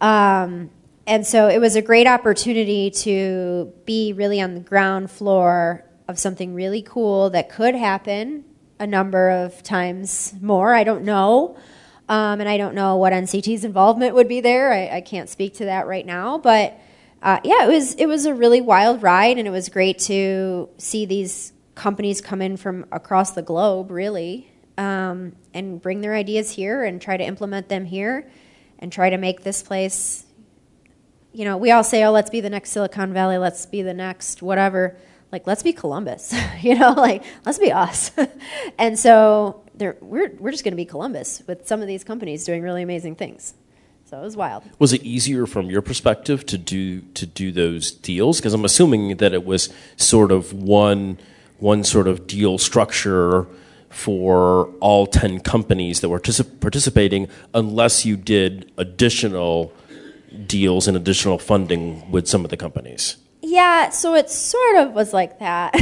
[0.00, 0.70] Um,
[1.06, 6.18] and so it was a great opportunity to be really on the ground floor of
[6.18, 8.44] something really cool that could happen
[8.84, 10.74] a number of times more.
[10.74, 11.56] I don't know.
[12.06, 14.72] Um, and I don't know what NCT's involvement would be there.
[14.72, 16.36] I, I can't speak to that right now.
[16.36, 16.78] But
[17.22, 20.68] uh, yeah, it was it was a really wild ride, and it was great to
[20.76, 26.50] see these companies come in from across the globe, really, um, and bring their ideas
[26.50, 28.30] here and try to implement them here,
[28.78, 30.26] and try to make this place.
[31.32, 33.38] You know, we all say, "Oh, let's be the next Silicon Valley.
[33.38, 34.98] Let's be the next whatever."
[35.34, 36.32] Like, let's be Columbus.
[36.62, 38.12] you know, like let's be us.
[38.78, 42.62] and so we're we're just going to be Columbus with some of these companies doing
[42.62, 43.54] really amazing things.
[44.04, 44.62] So it was wild.
[44.78, 48.38] Was it easier from your perspective to do to do those deals?
[48.38, 51.18] Because I'm assuming that it was sort of one
[51.58, 53.44] one sort of deal structure
[53.90, 59.72] for all ten companies that were particip- participating, unless you did additional
[60.46, 63.16] deals and additional funding with some of the companies.
[63.54, 65.76] Yeah, so it sort of was like that.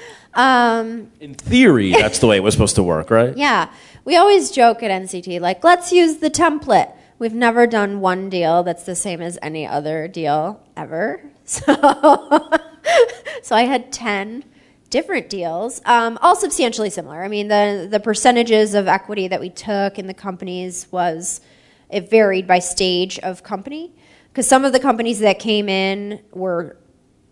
[0.34, 3.36] um, In theory, that's the way it was supposed to work, right?
[3.36, 3.70] yeah,
[4.06, 6.90] we always joke at NCT, like, let's use the template.
[7.18, 11.22] We've never done one deal that's the same as any other deal ever.
[11.48, 11.64] So,
[13.42, 14.44] so I had 10
[14.90, 17.22] different deals, um, all substantially similar.
[17.22, 21.40] I mean, the, the percentages of equity that we took in the companies was,
[21.88, 23.94] it varied by stage of company.
[24.28, 26.76] Because some of the companies that came in were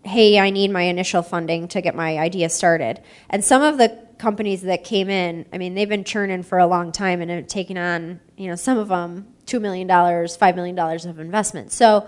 [0.07, 3.03] hey, I need my initial funding to get my idea started.
[3.29, 6.67] And some of the companies that came in, I mean, they've been churning for a
[6.67, 10.79] long time and have taken on, you know, some of them $2 million, $5 million
[10.79, 11.73] of investment.
[11.73, 12.07] So,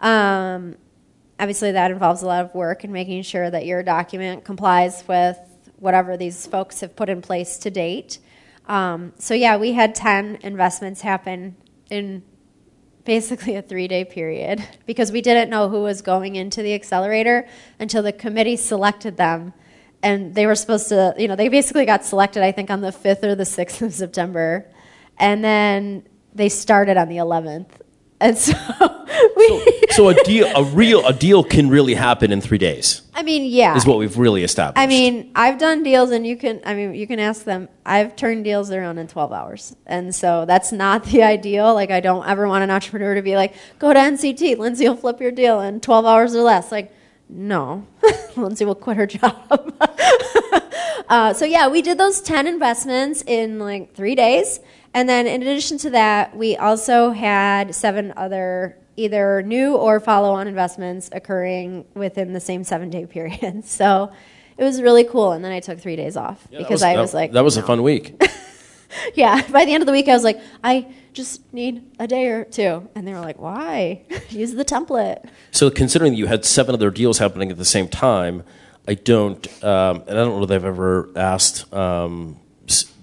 [0.00, 0.76] um,
[1.38, 5.38] obviously, that involves a lot of work and making sure that your document complies with
[5.76, 8.18] whatever these folks have put in place to date.
[8.66, 11.56] Um, so, yeah, we had 10 investments happen
[11.90, 12.22] in
[13.08, 17.48] basically a three day period because we didn't know who was going into the accelerator
[17.80, 19.54] until the committee selected them.
[20.02, 22.90] And they were supposed to, you know, they basically got selected, I think, on the
[22.90, 24.70] 5th or the 6th of September.
[25.16, 27.70] And then they started on the 11th.
[28.20, 28.52] And so
[29.36, 33.02] we, So a deal, a real, a deal can really happen in three days.
[33.14, 33.76] I mean, yeah.
[33.76, 34.78] Is what we've really established.
[34.78, 36.60] I mean, I've done deals, and you can.
[36.64, 37.68] I mean, you can ask them.
[37.84, 41.74] I've turned deals around in 12 hours, and so that's not the ideal.
[41.74, 44.96] Like, I don't ever want an entrepreneur to be like, "Go to NCT, Lindsay will
[44.96, 46.92] flip your deal in 12 hours or less." Like,
[47.28, 47.86] no,
[48.36, 49.74] Lindsay will quit her job.
[51.08, 54.60] uh, so yeah, we did those 10 investments in like three days,
[54.94, 60.48] and then in addition to that, we also had seven other either new or follow-on
[60.48, 63.62] investments occurring within the same seven-day period.
[63.64, 64.10] So
[64.56, 65.30] it was really cool.
[65.30, 67.44] And then I took three days off Yeah, that because I that- was like, that
[67.44, 68.20] was a fun week.
[69.14, 69.46] Yeah.
[69.50, 72.44] By the end of the week, I was like, I just need a day or
[72.44, 74.02] two, and they were like, Why?
[74.30, 75.28] Use the template.
[75.50, 78.44] So considering that you had seven other deals happening at the same time,
[78.88, 82.38] I don't, um, and I don't know if I've ever asked um,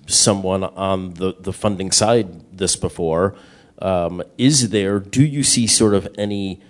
[0.06, 3.36] someone on the, the funding side this before.
[3.80, 6.62] Um, is there, do you see sort of any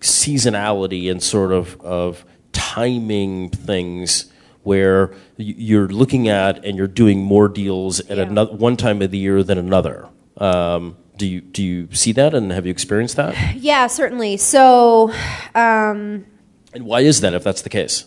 [0.00, 7.48] seasonality and sort of of timing things where you're looking at and you're doing more
[7.48, 8.24] deals at Yeah.
[8.24, 10.08] another one time of the year than another.
[10.36, 13.34] Um, do you do you see that and have you experienced that?
[13.56, 14.36] Yeah, certainly.
[14.38, 15.12] So,
[15.54, 16.24] um,
[16.72, 18.04] And why is that if that's the case?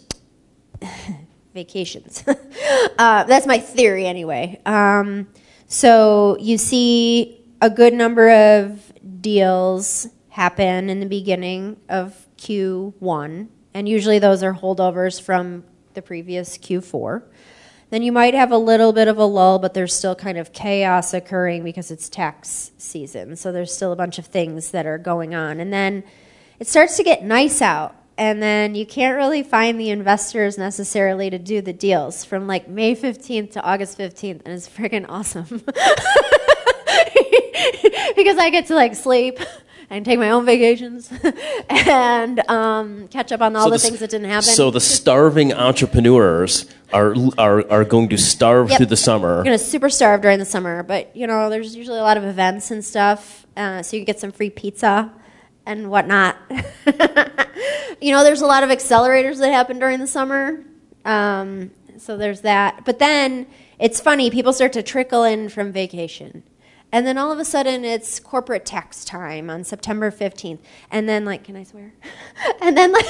[1.53, 2.23] vacations.
[2.97, 4.59] uh, that's my theory, anyway.
[4.65, 5.27] Um,
[5.67, 8.91] so you see a good number of
[9.21, 16.57] deals happen in the beginning of Q1, and usually those are holdovers from the previous
[16.57, 17.23] Q4.
[17.89, 20.51] Then you might have a little bit of a lull, but there's still kind of
[20.51, 23.35] chaos occurring because it's tax season.
[23.35, 25.59] So there's still a bunch of things that are going on.
[25.59, 26.03] And then
[26.59, 27.95] it starts to get nice out.
[28.17, 32.67] And then you can't really find the investors necessarily to do the deals from like
[32.67, 34.41] May 15th to August 15th.
[34.45, 35.45] And it's freaking awesome.
[38.15, 39.39] because I get to like sleep
[39.89, 41.11] and take my own vacations
[41.69, 44.43] and um, catch up on all So the s- things that didn't happen.
[44.43, 48.77] So the starving entrepreneurs are are are going to starve Yep.
[48.77, 49.35] through the summer.
[49.37, 52.23] You're gonna super starve during the summer, but you know, there's usually a lot of
[52.23, 55.11] events and stuff, uh, so you can get some free pizza
[55.65, 56.37] and whatnot.
[58.01, 60.63] you know, there's a lot of accelerators that happen during the summer,
[61.05, 62.85] um, so there's that.
[62.85, 63.47] But then
[63.79, 66.43] it's funny, people start to trickle in from vacation.
[66.93, 70.59] And then all of a sudden, it's corporate tax time on September 15th.
[70.91, 71.91] And then, like, can I swear?
[72.61, 73.07] and then, like,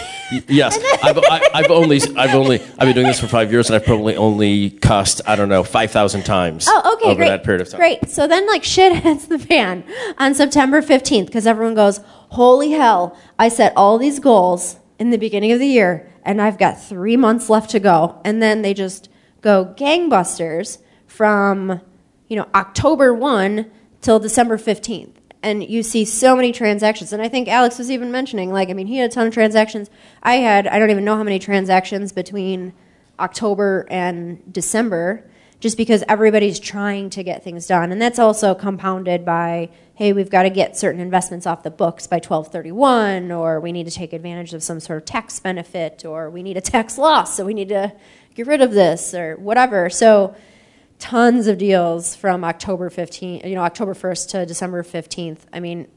[0.48, 3.76] Yes, I've, I, I've only I've only I've been doing this for five years, and
[3.76, 6.66] I've probably only cussed I don't know five thousand times.
[6.70, 7.28] Oh, okay, over great.
[7.28, 7.78] that period of time.
[7.78, 8.10] Great.
[8.10, 9.84] So then, like, shit hits the fan
[10.18, 12.00] on September 15th because everyone goes,
[12.34, 16.58] Holy hell, I set all these goals in the beginning of the year and I've
[16.58, 18.20] got three months left to go.
[18.26, 19.08] And then they just
[19.42, 21.80] go gangbusters from,
[22.28, 23.70] you know, October 1
[24.02, 25.12] till December 15th.
[25.44, 27.14] And you see so many transactions.
[27.14, 29.34] And I think Alex was even mentioning, like, I mean, he had a ton of
[29.36, 29.92] transactions.
[30.24, 32.74] I had, I don't even know how many transactions between
[33.20, 35.30] October and December
[35.64, 37.94] just because everybody's trying to get things done.
[37.94, 42.06] And that's also compounded by, hey, we've got to get certain investments off the books
[42.06, 46.30] by 1231, or we need to take advantage of some sort of tax benefit, or
[46.30, 47.94] we need a tax loss, so we need to
[48.36, 49.90] get rid of this, or whatever.
[49.90, 50.36] So
[51.00, 55.46] tons of deals from October 15th, you know, October 1st to December 15th.
[55.54, 55.88] I mean,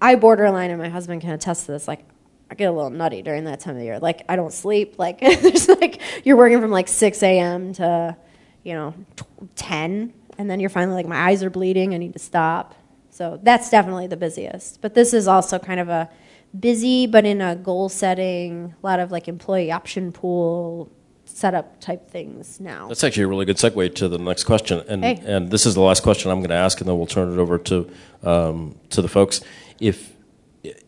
[0.00, 2.04] I borderline, and my husband can attest to this, like,
[2.48, 3.98] I get a little nutty during that time of the year.
[3.98, 5.00] Like, I don't sleep.
[5.00, 7.72] Like, there's like, you're working from like 6 a.m.
[7.72, 8.16] to,
[8.64, 12.12] you know, tw- 10, and then you're finally like, my eyes are bleeding, I need
[12.12, 12.74] to stop.
[13.10, 14.80] So that's definitely the busiest.
[14.80, 16.08] But this is also kind of a
[16.58, 20.90] busy, but in a goal setting, a lot of like employee option pool
[21.24, 22.88] setup type things now.
[22.88, 25.20] That's actually a really good segue to the next question, and Hey.
[25.24, 27.38] and this is the last question I'm going to ask, and then we'll turn it
[27.38, 27.90] over to
[28.24, 29.40] um, to the folks.
[29.80, 30.12] If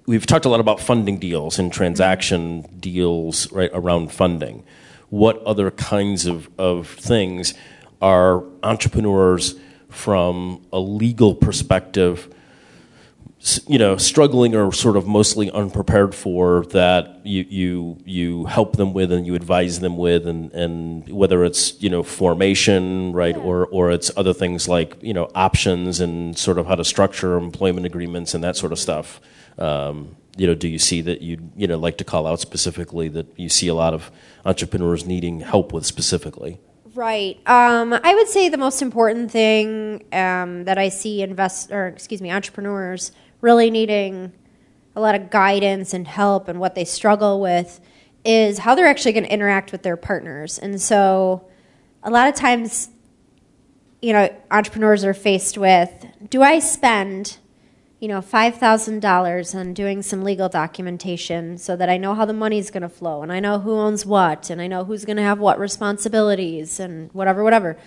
[0.07, 4.65] we've talked a lot about funding deals and transaction deals right around funding,
[5.13, 7.53] what other kinds of, of things
[8.01, 9.57] are entrepreneurs
[9.91, 12.33] from a legal perspective
[13.67, 18.95] you know, struggling or sort of mostly unprepared for that you you you help them
[18.95, 23.67] with and you advise them with and and whether it's you know formation right or
[23.67, 27.85] or it's other things like you know options and sort of how to structure employment
[27.85, 29.21] agreements and that sort of stuff.
[29.59, 33.09] Um, you know, do you see that you you know like to call out specifically
[33.09, 34.11] that you see a lot of
[34.45, 36.59] entrepreneurs needing help with specifically?
[36.95, 37.37] Right.
[37.47, 42.21] Um, I would say the most important thing um, that I see invest or excuse
[42.21, 44.33] me entrepreneurs really needing
[44.95, 47.81] a lot of guidance and help and what they struggle with
[48.25, 50.59] is how they're actually going to interact with their partners.
[50.59, 51.47] And so,
[52.03, 52.89] a lot of times,
[54.01, 55.91] you know, entrepreneurs are faced with:
[56.29, 57.39] Do I spend
[58.03, 62.69] you know, $5,000 on doing some legal documentation so that I know how the money's
[62.69, 65.23] going to flow and I know who owns what and I know who's going to
[65.23, 67.79] have what responsibilities and whatever, whatever.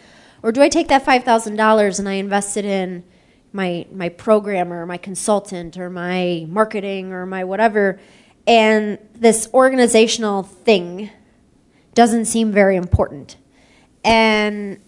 [0.42, 3.04] Or do I take that $5,000 and I invest it in
[3.52, 8.00] my, my programmer, or my consultant, or my marketing, or my whatever,
[8.48, 11.10] and this organizational thing
[11.94, 13.36] doesn't seem very important.
[14.06, 14.80] And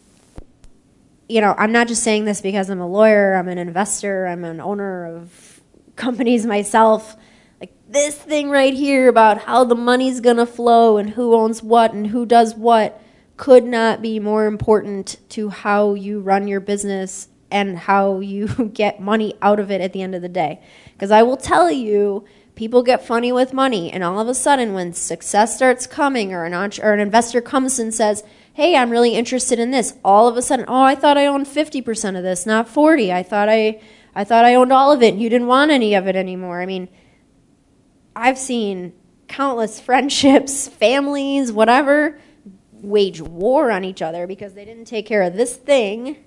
[1.30, 4.43] you know, I'm not just saying this because I'm a lawyer, I'm an investor, I'm
[4.43, 5.61] an owner of
[5.95, 7.17] companies myself.
[7.59, 11.61] Like this thing right here about how the money's going to flow and who owns
[11.61, 13.01] what and who does what
[13.36, 18.99] could not be more important to how you run your business and how you get
[18.99, 20.59] money out of it at the end of the day.
[20.93, 22.25] Because I will tell you,
[22.55, 26.43] people get funny with money, and all of a sudden, when success starts coming, or
[26.45, 28.23] an or an investor comes and says,
[28.58, 31.45] "Hey, I'm really interested in this," all of a sudden, "Oh, I thought I owned
[31.45, 33.14] 50% of this, not 40.
[33.14, 33.80] I thought I,
[34.16, 36.60] I thought I owned all of it, and you didn't want any of it anymore."
[36.60, 36.89] I mean,
[38.16, 38.93] I've seen
[39.28, 42.20] countless friendships, families, whatever,
[42.72, 46.18] wage war on each other because they didn't take care of this thing,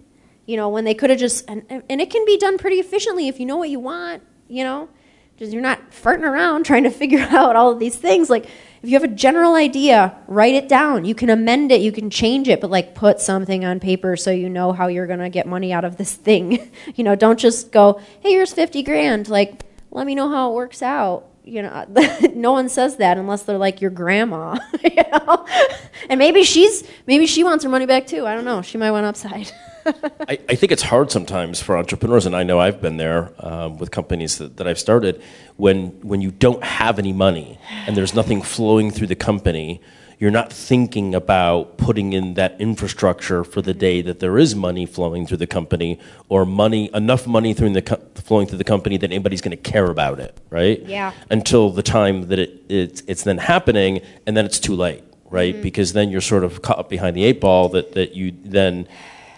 [0.46, 3.26] you know, when they could have just, and, and it can be done pretty efficiently
[3.26, 4.88] if you know what you want, you know,
[5.36, 8.30] just you're not farting around trying to figure out all of these things.
[8.30, 8.46] Like,
[8.82, 11.04] if you have a general idea, write it down.
[11.04, 14.30] You can amend it, you can change it, but like put something on paper so
[14.30, 16.70] you know how you're going to get money out of this thing.
[16.94, 19.28] you know, don't just go, hey, here's 50 grand.
[19.28, 21.26] Like, let me know how it works out.
[21.44, 21.86] You know,
[22.34, 24.58] no one says that unless they're like your grandma.
[24.82, 25.46] you know?
[26.08, 28.26] And maybe she's, maybe she wants her money back too.
[28.26, 28.62] I don't know.
[28.62, 29.52] She might want upside.
[29.86, 33.78] I, I, think it's hard sometimes for entrepreneurs, and I know I've been there um,
[33.78, 35.22] with companies that, that I've started,
[35.56, 39.80] when, when you don't have any money and there's nothing flowing through the company,
[40.20, 44.84] you're not thinking about putting in that infrastructure for the day that there is money
[44.84, 48.98] flowing through the company or money enough money through the co- flowing through the company
[48.98, 50.82] that anybody's going to care about it, right?
[50.82, 51.12] Yeah.
[51.30, 55.54] Until the time that it, it's, it's then happening, and then it's too late, right?
[55.54, 55.62] Mm-hmm.
[55.62, 58.86] Because then you're sort of caught up behind the eight ball that, that you then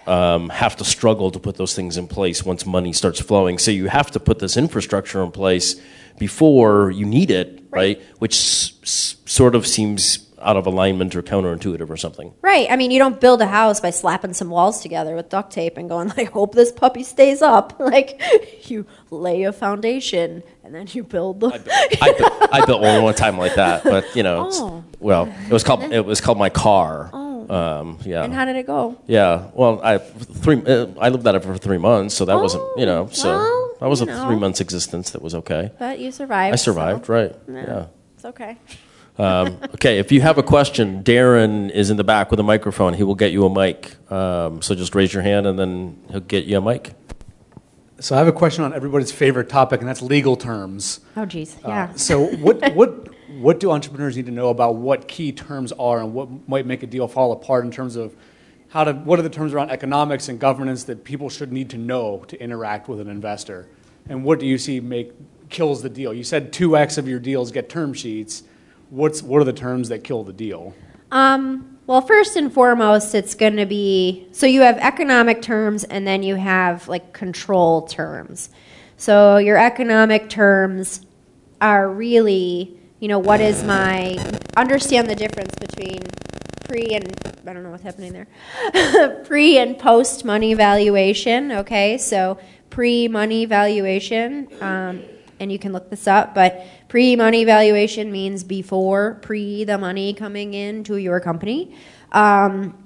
[0.07, 3.59] um, have to struggle to put those things in place once money starts flowing.
[3.59, 5.81] So you have to put this infrastructure in place
[6.19, 7.99] before you need it, right?
[7.99, 8.03] right?
[8.19, 12.35] Which s- sort of seems out of alignment or counterintuitive or something.
[12.43, 12.67] Right.
[12.71, 15.77] I mean, you don't build a house by slapping some walls together with duct tape
[15.77, 17.79] and going, I hope this puppy stays up.
[17.93, 18.23] Like,
[18.71, 21.49] you lay a foundation and then you build the.
[21.49, 24.85] I, I, built, I built one one time like that, but you know, oh.
[25.01, 27.11] well, it was called it was called my car.
[27.13, 27.55] Oh.
[27.55, 28.25] Um, yeah.
[28.25, 28.99] And how did it go?
[29.07, 29.51] Yeah.
[29.53, 30.63] Well, I three.
[30.65, 33.09] Uh, I lived at it for three months, so that oh, wasn't you know.
[33.13, 34.27] So well, that was a know.
[34.27, 35.71] three months existence that was okay.
[35.79, 36.55] But you survived.
[36.55, 37.07] I survived.
[37.07, 37.13] So.
[37.13, 37.37] Right.
[37.49, 37.87] Yeah.
[38.15, 38.57] It's okay.
[39.19, 42.95] Um, okay, if you have a question, Darren is in the back with a microphone.
[42.95, 43.97] He will get you a mic.
[44.11, 46.95] Um, so just raise your hand and then he'll get you a mic.
[48.01, 51.01] So I have a question on everybody's favorite topic, and that's legal terms.
[51.17, 51.85] Oh, geez, uh, yeah.
[51.85, 53.09] Uh, so what what
[53.39, 56.83] what do entrepreneurs need to know about what key terms are and what might make
[56.83, 58.17] a deal fall apart in terms of
[58.71, 61.79] how to what are the terms around economics and governance that people should need to
[61.79, 63.69] know to interact with an investor,
[64.09, 65.13] and what do you see make
[65.49, 66.13] kills the deal?
[66.13, 68.43] You said two x of your deals get term sheets.
[68.93, 70.75] What's what are the terms that kill the deal?
[71.11, 76.07] Um, well, first and foremost, it's going to be so you have economic terms and
[76.07, 78.51] then you have like control terms.
[78.99, 81.07] So your economic terms
[81.59, 84.19] are really, you know, what is my
[84.59, 86.01] understand the difference between
[86.65, 88.27] pre and I don't know what's happening there.
[89.25, 91.97] pre and post money valuation, okay?
[91.97, 92.39] So
[92.69, 95.03] pre money valuation um,
[95.41, 100.13] and you can look this up, but pre money valuation means before pre the money
[100.13, 101.75] coming into your company.
[102.13, 102.77] Um,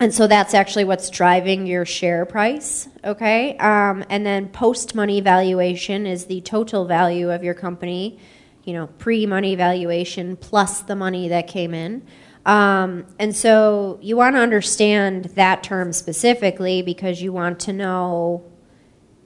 [0.00, 3.56] and so that's actually what's driving your share price, okay?
[3.58, 8.18] Um, and then post money valuation is the total value of your company,
[8.64, 12.04] you know, pre money valuation plus the money that came in.
[12.44, 18.42] Um, and so you want to understand that term specifically because you want to know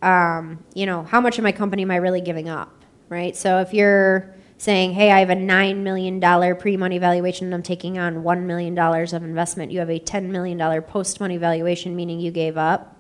[0.03, 2.78] um, you know, how much of my company am I really giving up,
[3.09, 3.37] right?
[3.37, 7.63] So if you're saying, hey, I have a $9 million pre money valuation and I'm
[7.63, 12.21] taking on $1 million of investment, you have a $10 million post money valuation, meaning
[12.21, 12.97] you gave up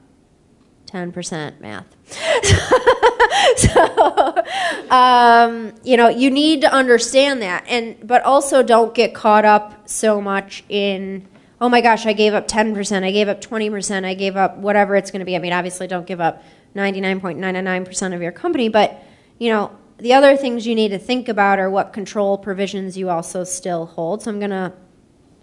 [0.86, 1.86] 10% math.
[3.56, 7.64] so, um, you know, you need to understand that.
[7.68, 11.26] And, but also don't get caught up so much in,
[11.60, 14.96] oh my gosh, I gave up 10%, I gave up 20%, I gave up whatever
[14.96, 15.36] it's going to be.
[15.36, 16.42] I mean, obviously, don't give up
[16.74, 18.68] 99.99% of your company.
[18.68, 19.02] But,
[19.38, 23.10] you know, the other things you need to think about are what control provisions you
[23.10, 24.22] also still hold.
[24.22, 24.72] So I'm going to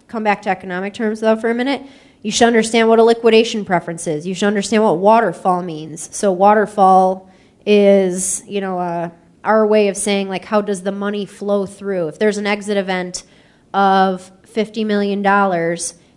[0.08, 1.82] come back to economic terms, though, for a minute.
[2.22, 4.26] You should understand what a liquidation preference is.
[4.26, 6.14] You should understand what waterfall means.
[6.16, 7.30] So waterfall
[7.66, 9.10] is, you know, uh,
[9.44, 12.08] our way of saying, like, how does the money flow through?
[12.08, 13.24] If there's an exit event
[13.74, 15.24] of $50 million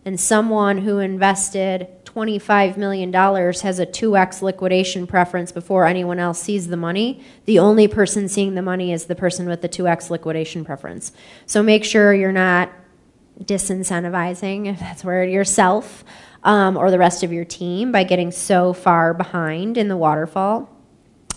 [0.06, 1.88] and someone who invested
[2.20, 7.88] $25 million has a 2x liquidation preference before anyone else sees the money, the only
[7.88, 11.14] person seeing the money is the person with the 2x liquidation preference.
[11.46, 12.72] So make sure you're not
[13.42, 16.04] disincentivizing, if that's where yourself
[16.44, 20.70] um, or the rest of your team by getting so far behind in the waterfall.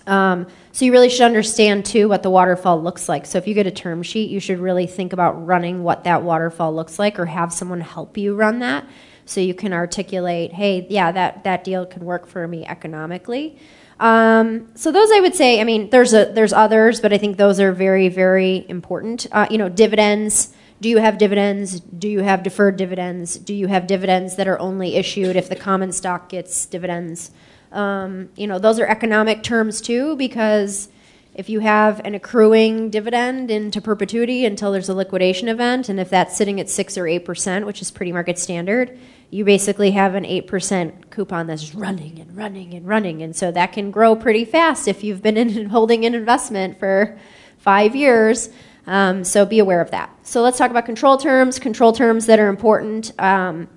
[0.09, 3.25] Um, so you really should understand too what the waterfall looks like.
[3.25, 6.25] So if you get a term sheet, you should really think about running what that
[6.25, 8.85] waterfall looks like or have someone help you run that
[9.25, 13.59] so you can articulate, hey, yeah, that, that deal can work for me economically.
[14.01, 17.37] Um, so those I would say, I mean, there's a, there's others, but I think
[17.37, 19.27] those are very, very important.
[19.31, 20.53] Uh, you know, dividends.
[20.81, 21.79] Do you have dividends?
[21.79, 23.39] Do you have deferred dividends?
[23.39, 27.31] Do you have dividends that are only issued if the common stock gets dividends?
[27.71, 30.89] Um, you know, those are economic terms too, because
[31.35, 36.11] if you have an accruing dividend into perpetuity until there's a liquidation event, and if
[36.11, 38.99] that's sitting at six or eight percent, which is pretty market standard,
[39.31, 43.51] you basically have an eight percent coupon that's running and running and running, and so
[43.51, 47.19] that can grow pretty fast if you've been in holding an investment for
[47.57, 48.51] five years.
[48.87, 50.11] Um, so be aware of that.
[50.25, 51.59] So let's talk about control terms.
[51.59, 53.13] Control terms that are important.
[53.19, 53.69] Um,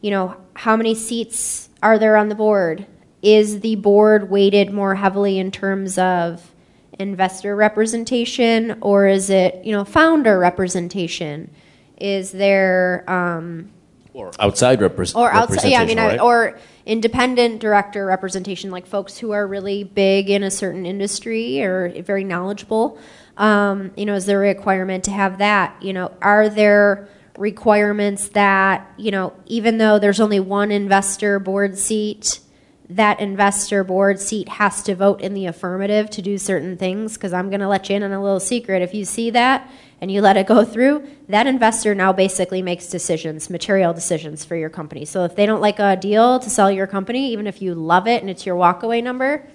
[0.00, 2.86] you know, how many seats are there on the board?
[3.22, 6.52] Is the board weighted more heavily in terms of
[6.98, 11.50] investor representation or is it you know founder representation?
[11.98, 13.70] Is there um,
[14.12, 16.20] or outside repre- or outside yeah i mean right?
[16.20, 21.90] or independent director representation like folks who are really big in a certain industry or
[22.02, 22.98] very knowledgeable.
[23.36, 25.82] Um, you know is there a requirement to have that?
[25.82, 31.76] You know are there requirements that you know even though there's only one investor board
[31.76, 32.40] seat
[32.88, 37.32] that investor board seat has to vote in the affirmative to do certain things because
[37.32, 38.82] I'm going to let you in on a little secret.
[38.82, 39.68] If you see that
[40.00, 44.54] and you let it go through, that investor now basically makes decisions, material decisions for
[44.54, 45.04] your company.
[45.04, 48.06] So if they don't like a deal to sell your company, even if you love
[48.06, 49.48] it and it's your walkaway number,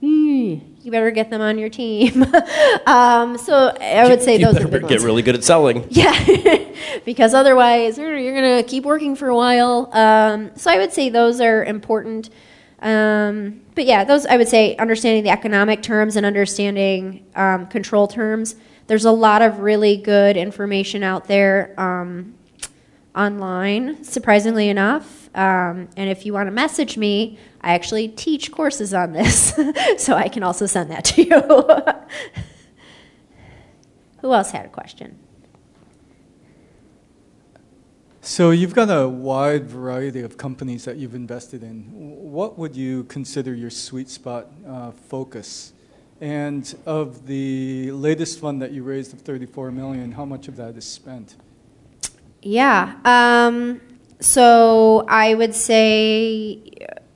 [0.00, 2.22] hmm, you better get them on your team.
[2.86, 5.04] um, so I would say you those better are the big get ones.
[5.04, 5.86] really good at selling.
[5.90, 6.64] Yeah,
[7.04, 9.90] because otherwise you're, you're going to keep working for a while.
[9.92, 12.30] Um, so I would say those are important.
[12.80, 18.06] Um, but yeah, those I would say understanding the economic terms and understanding um, control
[18.06, 18.54] terms.
[18.86, 22.34] There's a lot of really good information out there um,
[23.14, 25.28] online, surprisingly enough.
[25.34, 29.52] Um, and if you want to message me, I actually teach courses on this,
[29.98, 31.40] so I can also send that to you.
[34.20, 35.17] Who else had a question?
[38.28, 41.84] So you've got a wide variety of companies that you've invested in.
[41.88, 45.72] What would you consider your sweet spot uh, focus?
[46.20, 50.76] And of the latest fund that you raised of 34 million, how much of that
[50.76, 51.36] is spent?
[52.42, 52.96] Yeah.
[53.06, 53.80] Um,
[54.20, 56.60] so I would say,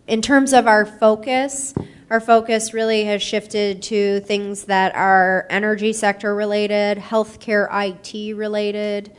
[0.06, 1.74] in terms of our focus,
[2.08, 9.12] our focus really has shifted to things that are energy sector related, healthcare IT related.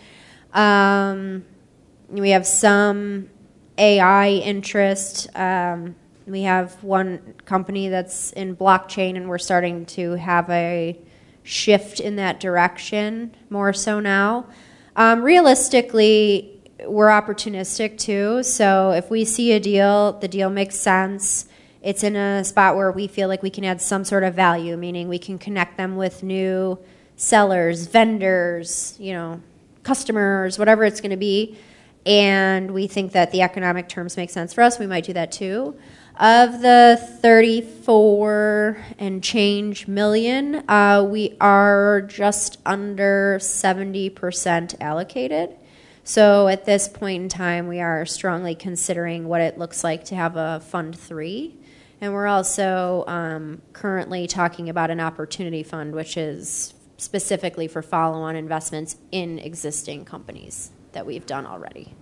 [0.56, 1.46] Um,
[2.20, 3.30] we have some
[3.78, 5.28] AI interest.
[5.36, 5.96] Um,
[6.26, 10.98] we have one company that's in blockchain, and we're starting to have a
[11.44, 14.46] shift in that direction more so now.
[14.96, 18.44] Um, realistically, we're opportunistic too.
[18.44, 21.48] So if we see a deal, the deal makes sense.
[21.82, 24.78] It's in a spot where we feel like we can add some sort of value,
[24.78, 26.80] meaning we can connect them with new
[27.18, 29.42] sellers, vendors, you know,
[29.84, 31.58] customers, whatever it's going to be
[32.06, 35.32] and we think that the economic terms make sense for us, we might do that
[35.32, 35.78] too.
[36.20, 45.56] Of the 34 and change million, uh, we are just under 70% allocated.
[46.04, 50.16] So at this point in time, we are strongly considering what it looks like to
[50.16, 51.56] have a fund three.
[52.02, 58.20] And we're also um, currently talking about an opportunity fund, which is specifically for follow
[58.22, 61.94] on investments in existing companies that we've done already.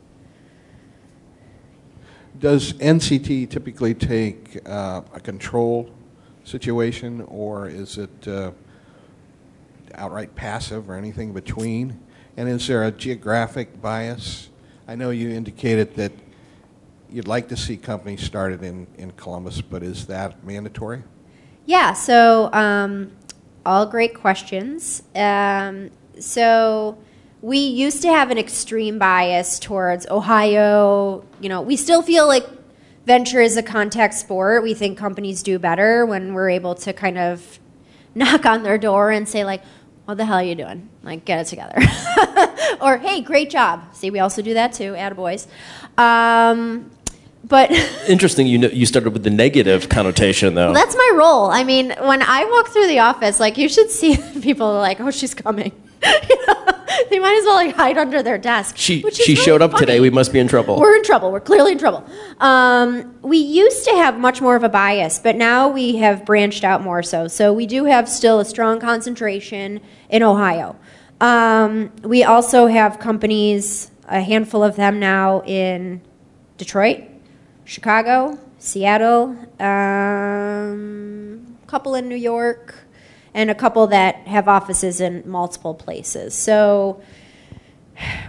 [2.40, 5.90] Does NCT typically take uh, a control
[6.44, 8.52] situation, or is it uh,
[9.96, 12.00] outright passive or anything between?
[12.38, 14.50] And is there a geographic bias?
[14.88, 16.12] I know you indicated that
[17.10, 21.04] you'd like to see companies started in, in Columbus, but is that mandatory?
[21.66, 23.12] Yeah, so um,
[23.66, 25.04] all great questions.
[25.16, 26.98] Um, so
[27.42, 31.26] we used to have an extreme bias towards Ohio.
[31.40, 32.46] You know, we still feel like
[33.06, 34.64] venture is a contact sport.
[34.64, 37.60] We think companies do better when we're able to kind of
[38.14, 39.64] knock on their door and say like,
[40.06, 40.90] "What the hell are you doing?
[41.02, 41.80] Like, get it together."
[42.82, 44.94] or, "Hey, great job." See, we also do that too.
[44.94, 45.48] Attaboys.
[45.98, 46.92] Um,
[47.44, 47.72] but
[48.08, 48.48] Interesting.
[48.48, 50.74] You know, you started with the negative connotation, though.
[50.74, 51.50] that's my role.
[51.50, 55.12] I mean, when I walk through the office, like you should see people like, "Oh,
[55.12, 55.72] she's coming."
[56.30, 56.66] You know,
[57.10, 58.76] they might as well like hide under their desk.
[58.76, 59.86] she she really showed up funny.
[59.86, 60.00] today.
[60.00, 60.80] We must be in trouble.
[60.80, 61.32] We're in trouble.
[61.32, 62.04] We're clearly in trouble.
[62.40, 66.64] Um, we used to have much more of a bias, but now we have branched
[66.64, 67.28] out more so.
[67.28, 69.80] So we do have still a strong concentration
[70.10, 70.76] in Ohio.
[71.22, 76.02] Um, we also have companies, a handful of them now in
[76.58, 77.04] Detroit,
[77.66, 82.76] Chicago, Seattle, um, a couple in New York,
[83.34, 86.34] and a couple that have offices in multiple places.
[86.36, 87.02] So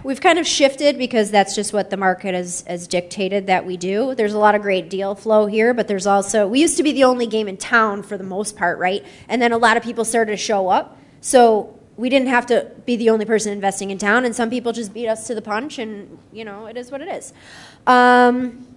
[0.03, 3.75] we've kind of shifted because that's just what the market has, has dictated that we
[3.75, 4.15] do.
[4.15, 6.91] There's a lot of great deal flow here, but there's also, we used to be
[6.91, 9.05] the only game in town for the most part, right?
[9.27, 10.97] And then a lot of people started to show up.
[11.21, 14.71] So we didn't have to be the only person investing in town, and some people
[14.71, 17.33] just beat us to the punch, and, you know, it is what it is.
[17.85, 18.67] Um,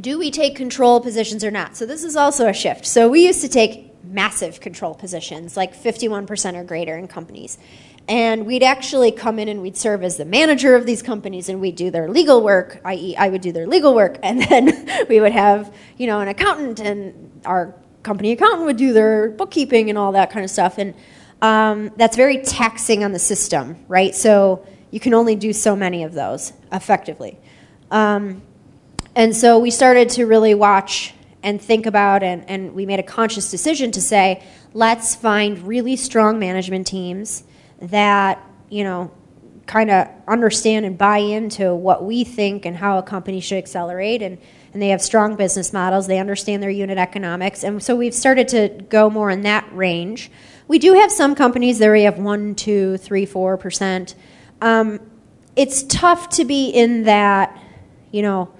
[0.00, 1.76] do we take control positions or not?
[1.76, 2.86] So this is also a shift.
[2.86, 7.58] So we used to take massive control positions, like 51% or greater in companies.
[8.06, 11.60] And we'd actually come in and we'd serve as the manager of these companies and
[11.60, 15.20] we'd do their legal work, i.e., I would do their legal work, and then we
[15.20, 19.98] would have, you know, an accountant and our company accountant would do their bookkeeping and
[19.98, 20.76] all that kind of stuff.
[20.76, 20.94] And
[21.40, 24.14] um, that's very taxing on the system, right?
[24.14, 27.38] So you can only do so many of those effectively.
[27.90, 28.42] Um,
[29.16, 33.04] and so we started to really watch and think about, and, and we made a
[33.04, 34.42] conscious decision to say,
[34.72, 37.44] let's find really strong management teams
[37.80, 39.10] that, you know,
[39.66, 44.22] kind of understand and buy into what we think and how a company should accelerate.
[44.22, 44.38] And,
[44.72, 47.62] and they have strong business models, they understand their unit economics.
[47.62, 50.30] And so we've started to go more in that range.
[50.66, 54.14] We do have some companies that we have one, two, three, four percent.
[54.60, 55.00] Um,
[55.56, 57.56] it's tough to be in that,
[58.10, 58.52] you know,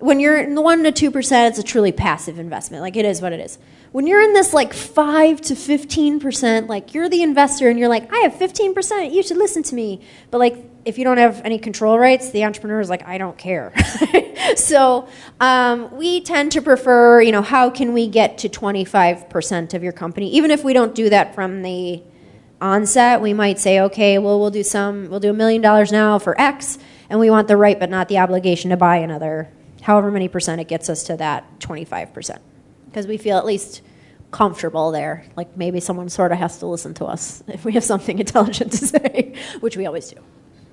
[0.00, 2.82] when you're in the 1 to 2%, it's a truly passive investment.
[2.82, 3.58] Like it is what it is.
[3.90, 8.12] When you're in this like 5 to 15%, like you're the investor and you're like,
[8.12, 10.00] I have 15%, you should listen to me.
[10.30, 13.36] But like if you don't have any control rights, the entrepreneur is like, I don't
[13.36, 13.72] care.
[14.56, 15.08] so
[15.40, 19.92] um, we tend to prefer, you know, how can we get to 25% of your
[19.92, 20.30] company?
[20.32, 22.02] Even if we don't do that from the
[22.60, 26.18] onset, we might say, okay, well, we'll do some, we'll do a million dollars now
[26.18, 26.78] for X,
[27.10, 29.48] and we want the right but not the obligation to buy another
[29.82, 32.38] however many percent it gets us to that 25%.
[32.86, 33.82] Because we feel at least
[34.30, 35.24] comfortable there.
[35.36, 38.72] Like maybe someone sort of has to listen to us if we have something intelligent
[38.72, 40.20] to say, which we always do.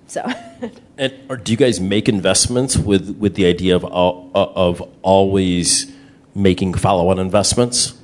[0.07, 0.23] So.
[0.97, 5.91] and or do you guys make investments with, with the idea of, of always
[6.35, 7.99] making follow on investments?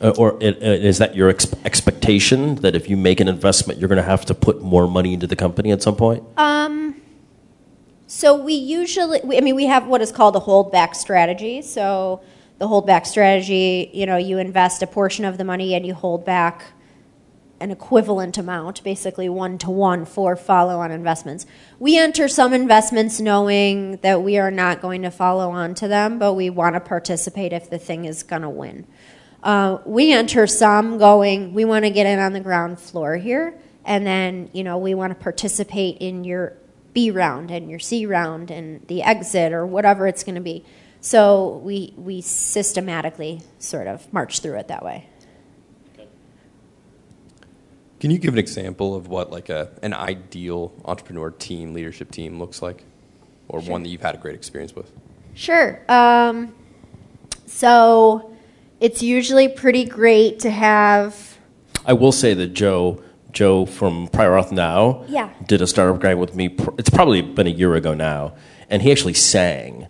[0.00, 3.88] Uh, or uh, is that your ex- expectation that if you make an investment, you're
[3.88, 6.24] going to have to put more money into the company at some point?
[6.38, 6.89] Um,
[8.10, 11.62] so we usually, I mean, we have what is called a holdback strategy.
[11.62, 12.20] So
[12.58, 16.24] the holdback strategy, you know, you invest a portion of the money and you hold
[16.24, 16.72] back
[17.60, 21.46] an equivalent amount, basically one to one for follow on investments.
[21.78, 26.18] We enter some investments knowing that we are not going to follow on to them,
[26.18, 28.88] but we want to participate if the thing is going to win.
[29.44, 33.56] Uh, we enter some going, we want to get in on the ground floor here,
[33.84, 36.56] and then, you know, we want to participate in your
[36.92, 40.64] B round and your C round and the exit or whatever it's going to be.
[41.00, 45.06] So we, we systematically sort of march through it that way.
[48.00, 52.38] Can you give an example of what like a, an ideal entrepreneur team, leadership team
[52.38, 52.84] looks like?
[53.48, 53.72] Or sure.
[53.72, 54.90] one that you've had a great experience with?
[55.34, 55.82] Sure.
[55.88, 56.54] Um,
[57.46, 58.34] so
[58.78, 61.36] it's usually pretty great to have.
[61.84, 63.02] I will say that Joe
[63.32, 65.30] Joe from Prior Auth Now yeah.
[65.46, 66.56] did a Startup Grind with me.
[66.78, 68.34] It's probably been a year ago now,
[68.68, 69.88] and he actually sang.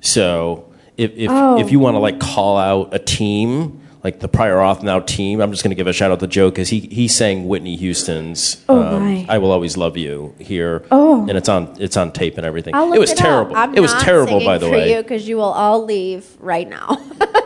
[0.00, 1.58] So if if, oh.
[1.58, 5.40] if you want to like call out a team, like the Prior Auth Now team,
[5.40, 7.76] I'm just going to give a shout out to Joe because he he sang Whitney
[7.76, 11.20] Houston's oh, um, "I Will Always Love You" here, oh.
[11.28, 12.74] and it's on it's on tape and everything.
[12.74, 13.56] it was it terrible.
[13.74, 15.00] it was terrible, by the way.
[15.00, 16.98] because you will all leave right now.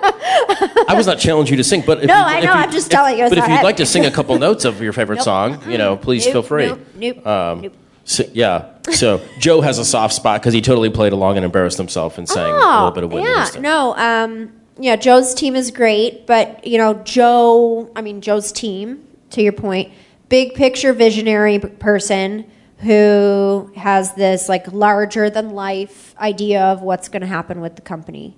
[0.89, 2.53] I was not challenging you to sing, but if no, you, I know.
[2.53, 3.29] You, I'm just telling you.
[3.29, 5.25] But if you'd like to sing a couple notes of your favorite nope.
[5.25, 6.67] song, you know, please nope, feel free.
[6.67, 6.81] Nope.
[6.97, 7.27] Nope.
[7.27, 7.75] Um, nope.
[8.05, 8.73] So, yeah.
[8.93, 12.29] So Joe has a soft spot because he totally played along and embarrassed himself and
[12.29, 13.37] sang oh, a little bit of Whitney yeah.
[13.39, 13.63] Houston.
[13.63, 13.97] No.
[13.97, 14.97] Um, yeah.
[14.97, 17.91] Joe's team is great, but you know, Joe.
[17.97, 19.03] I mean, Joe's team.
[19.31, 19.93] To your point,
[20.29, 27.23] big picture visionary person who has this like larger than life idea of what's going
[27.23, 28.37] to happen with the company.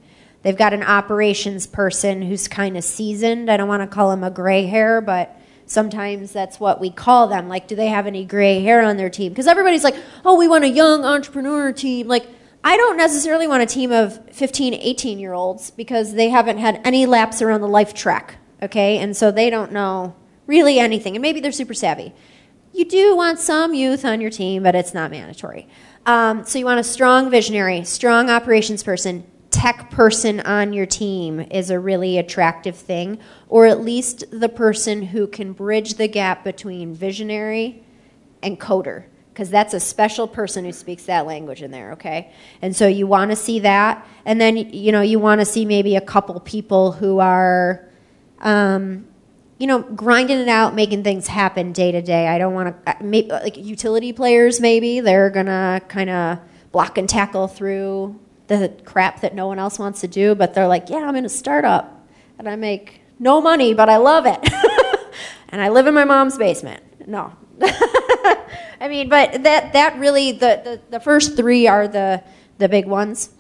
[0.49, 3.51] They've got an operations person who's kind of seasoned.
[3.51, 7.29] I don't want to call him a gray hair, but sometimes that's what we call
[7.29, 7.51] them.
[7.51, 9.31] Like, do they have any gray hair on their team?
[9.31, 12.09] Because everybody's like, oh, we want a young entrepreneur team.
[12.09, 12.27] Like,
[12.65, 16.81] I don't necessarily want a team of 15, 18 year olds because they haven't had
[16.83, 18.97] any laps around the life track, okay?
[18.97, 21.15] And so they don't know really anything.
[21.15, 22.15] And maybe they're super savvy.
[22.73, 25.69] You do want some youth on your team, but it's not mandatory.
[26.07, 31.41] Um, so you want a strong visionary, strong operations person, tech person on your team
[31.41, 33.19] is a really attractive thing,
[33.49, 37.83] or at least the person who can bridge the gap between visionary
[38.43, 42.31] and coder, because that's a special person who speaks that language in there, okay?
[42.61, 45.65] And so you want to see that, and then you know you want to see
[45.65, 47.89] maybe a couple people who are
[48.41, 49.09] um,
[49.59, 52.29] you know, grinding it out, making things happen day to day.
[52.29, 56.39] I don't want to, like utility players, maybe they're gonna kind of
[56.71, 58.19] block and tackle through
[58.49, 61.25] the crap that no one else wants to do, but they're like, yeah, I'm in
[61.25, 62.07] a startup
[62.39, 64.39] and I make no money, but I love it.
[65.51, 66.83] and I live in my mom's basement.
[67.07, 67.33] No.
[68.81, 72.23] I mean, but that, that really, the, the, the first three are the,
[72.59, 73.31] the big ones.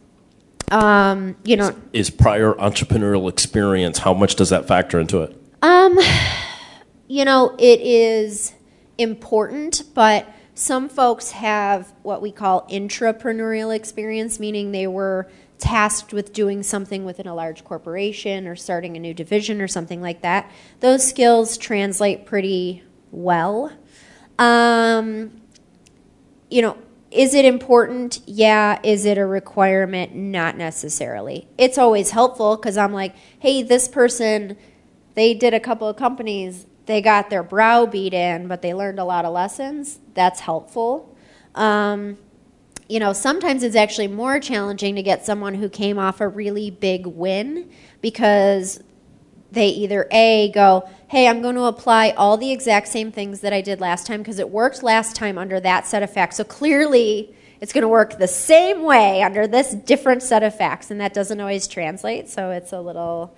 [0.70, 5.34] Um, you know, Is prior entrepreneurial experience, how much does that factor into it?
[5.62, 5.98] Um,
[7.08, 8.52] you know, it is
[8.98, 10.26] important, but
[10.58, 17.04] some folks have what we call intrapreneurial experience, meaning they were tasked with doing something
[17.04, 20.50] within a large corporation or starting a new division or something like that.
[20.80, 22.82] Those skills translate pretty
[23.12, 23.72] well.
[24.36, 25.40] Um,
[26.50, 26.76] you know,
[27.12, 28.20] is it important?
[28.26, 28.80] Yeah.
[28.82, 30.16] Is it a requirement?
[30.16, 31.46] Not necessarily.
[31.56, 34.56] It's always helpful because I'm like, hey, this person
[35.18, 38.98] they did a couple of companies, they got their brow beat in, but they learned
[38.98, 39.98] a lot of lessons.
[40.14, 41.14] That's helpful.
[41.54, 42.16] Um,
[42.88, 46.70] you know, sometimes it's actually more challenging to get someone who came off a really
[46.70, 47.70] big win
[48.00, 48.82] because
[49.52, 53.52] they either A, go, hey, I'm going to apply all the exact same things that
[53.52, 56.38] I did last time because it worked last time under that set of facts.
[56.38, 60.90] So clearly it's going to work the same way under this different set of facts,
[60.90, 62.30] and that doesn't always translate.
[62.30, 63.36] So it's a little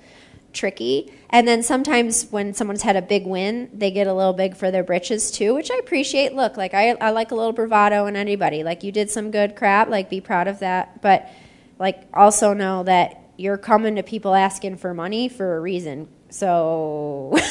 [0.52, 1.12] tricky.
[1.30, 4.70] And then sometimes when someone's had a big win, they get a little big for
[4.70, 6.34] their britches too, which I appreciate.
[6.34, 8.62] Look, like I, I like a little bravado in anybody.
[8.64, 11.00] Like you did some good crap, like be proud of that.
[11.02, 11.30] But
[11.78, 16.08] like also know that you're coming to people asking for money for a reason.
[16.28, 17.36] So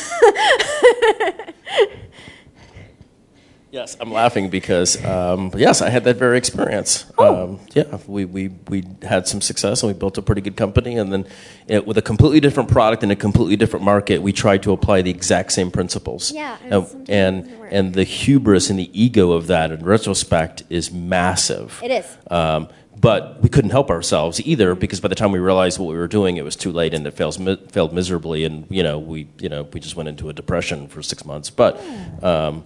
[3.72, 7.06] Yes, I'm laughing because um, yes, I had that very experience.
[7.20, 7.44] Oh.
[7.44, 10.98] Um, yeah, we, we we had some success and we built a pretty good company,
[10.98, 11.28] and then
[11.68, 15.04] it, with a completely different product in a completely different market, we tried to apply
[15.04, 16.32] the exact same principles.
[16.32, 17.70] Yeah, and and and, it doesn't work.
[17.72, 21.80] and the hubris and the ego of that, in retrospect, is massive.
[21.84, 22.18] It is.
[22.32, 25.96] Um, but we couldn't help ourselves either because by the time we realized what we
[25.96, 28.98] were doing, it was too late and it fails, mi- failed miserably, and you know
[28.98, 31.52] we you know we just went into a depression for six months.
[31.52, 31.80] But
[32.24, 32.64] um,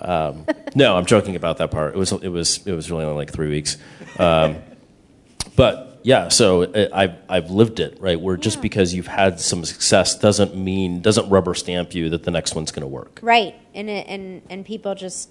[0.00, 1.94] um, no, I'm joking about that part.
[1.94, 3.76] It was it was it was really only like three weeks.
[4.18, 4.56] Um,
[5.56, 8.20] but yeah, so it, I've I've lived it right.
[8.20, 12.30] Where just because you've had some success doesn't mean doesn't rubber stamp you that the
[12.30, 13.18] next one's going to work.
[13.22, 15.30] right, and it, and and people just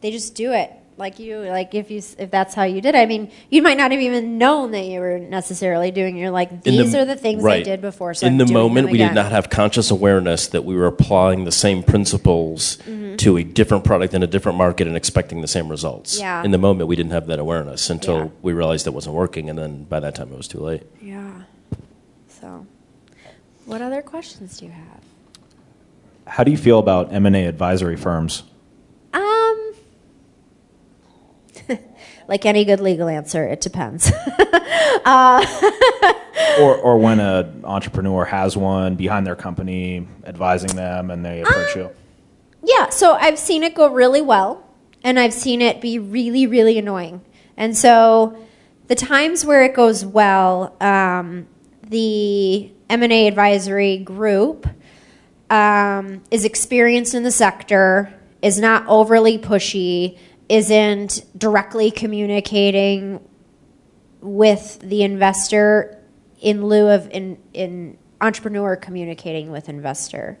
[0.00, 2.98] they just do it like you like if you if that's how you did it.
[2.98, 6.16] I mean, you might not have even known that you were necessarily doing.
[6.16, 7.60] You're like In these are the things right.
[7.60, 8.14] I did before.
[8.14, 11.44] So in I'm the moment, we did not have conscious awareness that we were applying
[11.44, 13.16] the same principles Mm-hmm.
[13.16, 16.18] to a different product in a different market and expecting the same results.
[16.18, 16.42] Yeah.
[16.44, 18.28] In the moment, we didn't have that awareness until Yeah.
[18.42, 20.82] we realized it wasn't working, and then by that time, it was too late.
[21.00, 21.42] Yeah.
[22.28, 22.66] So,
[23.66, 25.00] what other questions do you have?
[26.26, 28.42] How do you feel about M&A advisory firms?
[29.12, 29.67] Um,
[32.28, 34.12] like any good legal answer, it depends.
[36.60, 41.76] Or, or when an entrepreneur has one behind their company, advising them, and they approach
[41.76, 41.90] you?
[42.62, 44.64] yeah, so I've seen it go really well,
[45.04, 47.20] and I've seen it be really, really annoying.
[47.56, 48.36] And so,
[48.88, 51.46] the times where it goes well, um,
[51.82, 54.66] the M&A advisory group
[55.50, 58.12] um, is experienced in the sector,
[58.42, 60.18] is not overly pushy,
[60.48, 63.20] isn't directly communicating
[64.20, 66.02] with the investor
[66.40, 70.38] in lieu of in, in entrepreneur communicating with investor.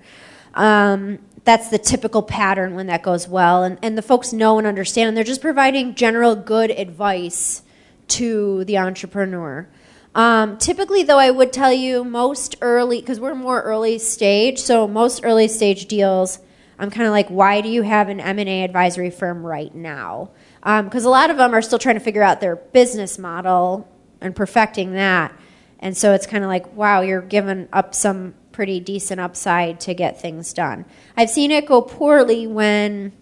[0.54, 4.66] Um, that's the typical pattern when that goes well, and, and the folks know and
[4.66, 7.62] understand, and they're just providing general good advice
[8.08, 9.68] to the entrepreneur.
[10.14, 14.88] Um, typically, though, I would tell you most early, because we're more early stage, so
[14.88, 16.40] most early stage deals,
[16.78, 20.30] I'm kind of like, why do you have an M&A advisory firm right now?
[20.62, 23.88] Um, because a lot of them are still trying to figure out their business model
[24.20, 25.32] and perfecting that.
[25.80, 29.94] And so it's kind of like, wow, you're giving up some pretty decent upside to
[29.94, 30.84] get things done.
[31.16, 33.12] I've seen it go poorly when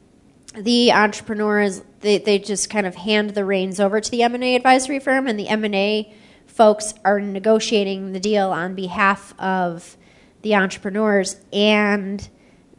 [0.55, 4.99] the entrepreneurs they, they just kind of hand the reins over to the M&A advisory
[4.99, 6.15] firm and the M&A
[6.47, 9.97] folks are negotiating the deal on behalf of
[10.43, 12.29] the entrepreneurs and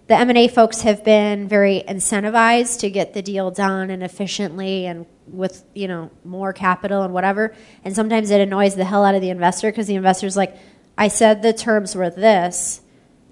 [0.07, 5.05] the M&A folks have been very incentivized to get the deal done and efficiently and
[5.27, 7.53] with you know more capital and whatever.
[7.83, 10.57] And sometimes it annoys the hell out of the investor because the investor's like
[10.97, 12.81] I said the terms were this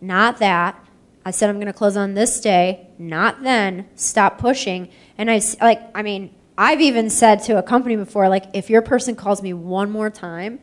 [0.01, 0.79] not that.
[1.25, 3.87] I said I'm going to close on this day not then.
[3.95, 4.89] Stop pushing.
[5.17, 8.81] And I like I mean I've even said to a company before like if your
[8.81, 10.59] person calls me one more time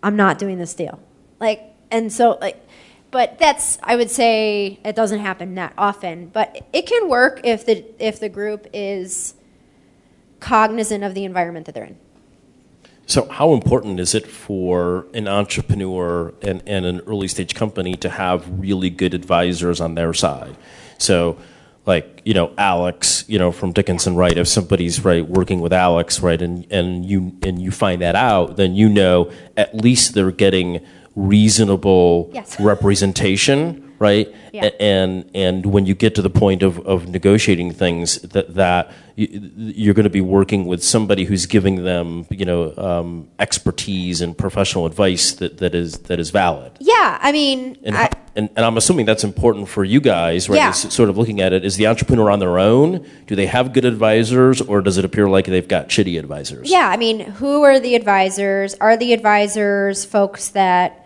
[0.00, 1.00] I'm not doing this deal.
[1.40, 1.60] Like
[1.90, 2.65] and so like
[3.16, 6.26] but that's I would say it doesn't happen that often.
[6.26, 9.32] But it can work if the if the group is
[10.38, 11.96] cognizant of the environment that they're in.
[13.06, 18.10] So, how important is it for an entrepreneur and, and an early stage company to
[18.10, 20.54] have really good advisors on their side?
[20.98, 21.38] So,
[21.86, 24.36] like you know, Alex, you know, from Dickinson, right?
[24.36, 28.56] If somebody's right working with Alex, right, and and you and you find that out,
[28.56, 30.84] then you know at least they're getting
[31.16, 32.58] reasonable Yes.
[32.60, 34.32] representation, right?
[34.52, 34.70] Yeah.
[34.80, 39.50] And and when you get to the point of, of negotiating things, that that you,
[39.56, 44.36] you're going to be working with somebody who's giving them, you know, um, expertise and
[44.36, 46.72] professional advice that, that is that is valid.
[46.80, 50.56] Yeah, I mean, And, I, and and I'm assuming that's important for you guys, right?
[50.56, 50.70] Yeah.
[50.70, 53.06] Is sort of looking at it, is the entrepreneur on their own?
[53.26, 56.70] Do they have good advisors, or does it appear like they've got shitty advisors?
[56.70, 58.74] yeah, I mean, who are the advisors?
[58.80, 61.05] Are the advisors folks that,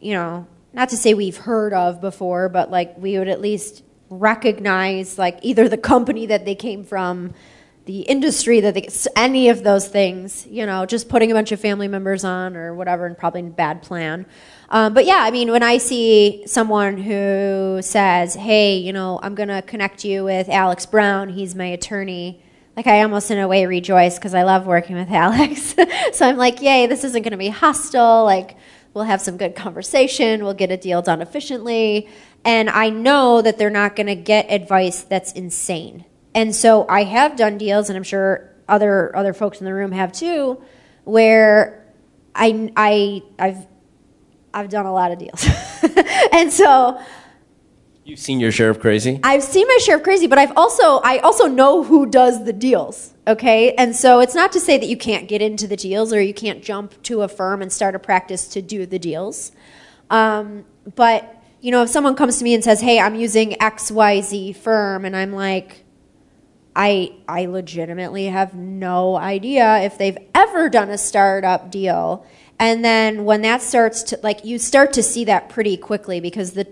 [0.00, 3.82] you know, not to say we've heard of before, but like we would at least
[4.10, 7.34] recognize like either the company that they came from,
[7.86, 8.86] the industry that they,
[9.16, 12.74] any of those things, you know, just putting a bunch of family members on or
[12.74, 14.26] whatever, and probably a bad plan.
[14.68, 19.34] Um, but yeah, I mean, when I see someone who says, "Hey, you know, I'm
[19.34, 21.30] gonna connect you with Alex Brown.
[21.30, 22.42] He's my attorney."
[22.76, 25.74] Like I almost in a way rejoice because I love working with Alex.
[26.12, 26.86] so I'm like, "Yay!
[26.86, 28.24] This isn't gonna be hostile.
[28.24, 28.56] Like
[28.98, 30.44] we'll have some good conversation.
[30.44, 32.08] We'll get a deal done efficiently."
[32.44, 36.04] And I know that they're not gonna get advice that's insane.
[36.34, 39.92] And so I have done deals, and I'm sure other other folks in the room
[39.92, 40.60] have too,
[41.04, 41.84] where
[42.34, 43.66] I I I've
[44.52, 45.46] I've done a lot of deals.
[46.32, 47.00] and so
[48.04, 49.20] You've seen your share of crazy.
[49.22, 52.54] I've seen my share of crazy, but I've also I also know who does the
[52.54, 53.12] deals.
[53.28, 56.20] Okay, and so it's not to say that you can't get into the deals or
[56.22, 59.52] you can't jump to a firm and start a practice to do the deals.
[60.08, 60.64] Um,
[60.94, 64.22] but you know, if someone comes to me and says, "Hey, I'm using X Y
[64.22, 65.84] Z firm," and I'm like,
[66.74, 72.24] I I legitimately have no idea if they've ever done a startup deal.
[72.58, 76.52] And then when that starts to like you start to see that pretty quickly because
[76.52, 76.66] the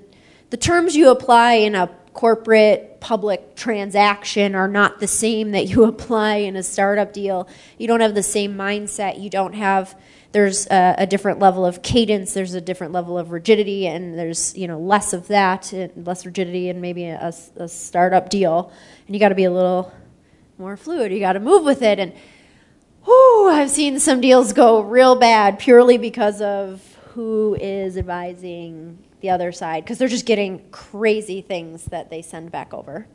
[0.49, 5.85] the terms you apply in a corporate public transaction are not the same that you
[5.93, 7.47] apply in a startup deal.
[7.77, 9.21] You don't have the same mindset.
[9.21, 9.95] You don't have
[10.33, 12.35] there's a, a different level of cadence.
[12.35, 16.69] There's a different level of rigidity, and there's you know less of that, less rigidity,
[16.69, 18.73] and maybe a, a startup deal.
[19.07, 19.93] And you got to be a little
[20.59, 21.13] more fluid.
[21.13, 21.99] You got to move with it.
[21.99, 22.13] And
[23.05, 26.83] whew, I've seen some deals go real bad purely because of
[27.15, 32.53] who is advising the other side because they're just getting crazy things that they send
[32.53, 33.07] back over.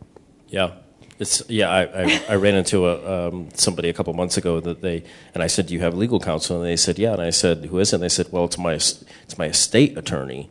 [0.47, 0.71] Yeah.
[1.19, 4.81] It's, yeah, I, I, I ran into a, um, somebody a couple months ago that
[4.81, 5.03] they,
[5.35, 7.65] and I said, "Do you have legal counsel?" And they said, "Yeah." And I said,
[7.65, 10.49] "Who is it?" And they said, "Well, it's my it's my estate attorney."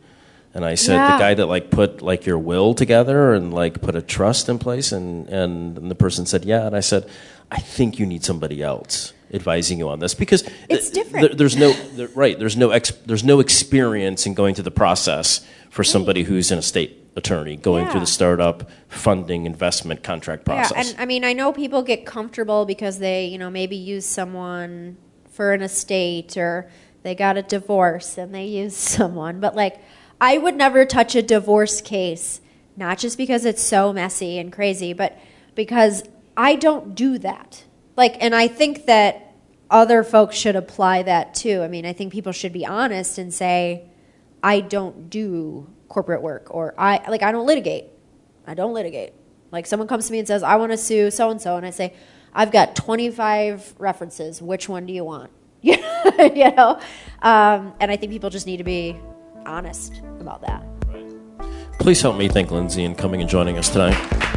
[0.53, 1.17] And I said, Yeah.
[1.17, 4.59] "The guy that like put like your will together and like put a trust in
[4.59, 7.05] place." And and, and the person said, "Yeah." And I said,
[7.51, 11.27] "I think you need somebody else advising you on this because It's th- different.
[11.29, 12.37] there- there's no there, right.
[12.37, 16.59] There's no ex, there's no experience in going through the process for somebody who's an
[16.59, 21.33] estate attorney going through the startup funding investment contract process." Yeah, and I mean, I
[21.33, 24.97] know people get comfortable because they, you know, maybe use someone
[25.29, 26.69] for an estate or
[27.03, 29.39] they got a divorce and they use someone.
[29.39, 29.77] But like,
[30.19, 32.41] I would never touch a divorce case,
[32.77, 35.17] not just because it's so messy and crazy, but
[35.55, 36.03] because
[36.37, 37.63] I don't do that.
[38.01, 39.35] Like, and I think that
[39.69, 41.61] other folks should apply that too.
[41.61, 43.91] I mean, I think people should be honest and say,
[44.41, 47.85] I don't do corporate work or I like I don't litigate.
[48.47, 49.13] I don't litigate.
[49.51, 51.63] Like someone comes to me and says, I want to sue so and so, and
[51.63, 51.93] I say,
[52.33, 54.41] I've got 25 references.
[54.41, 55.29] Which one do you want?
[55.61, 56.79] you know?
[57.21, 58.97] Um, and I think people just need to be
[59.45, 60.65] honest about that.
[61.77, 64.30] Please help me thank Lindsay in coming and joining us tonight.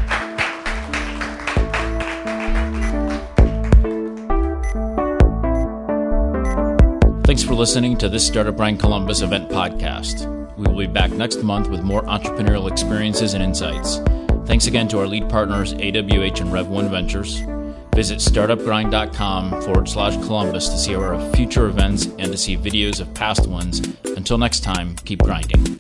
[7.55, 10.27] For listening to this Startup Grind Columbus event podcast.
[10.57, 13.99] We will be back next month with more entrepreneurial experiences and insights.
[14.45, 17.39] Thanks again to our lead partners, AWH and Rev1 Ventures.
[17.95, 23.15] Visit startupgrind.com forward slash Columbus to see our future events and to see videos of
[23.15, 23.81] past ones.
[24.05, 25.79] Until next time, keep grinding.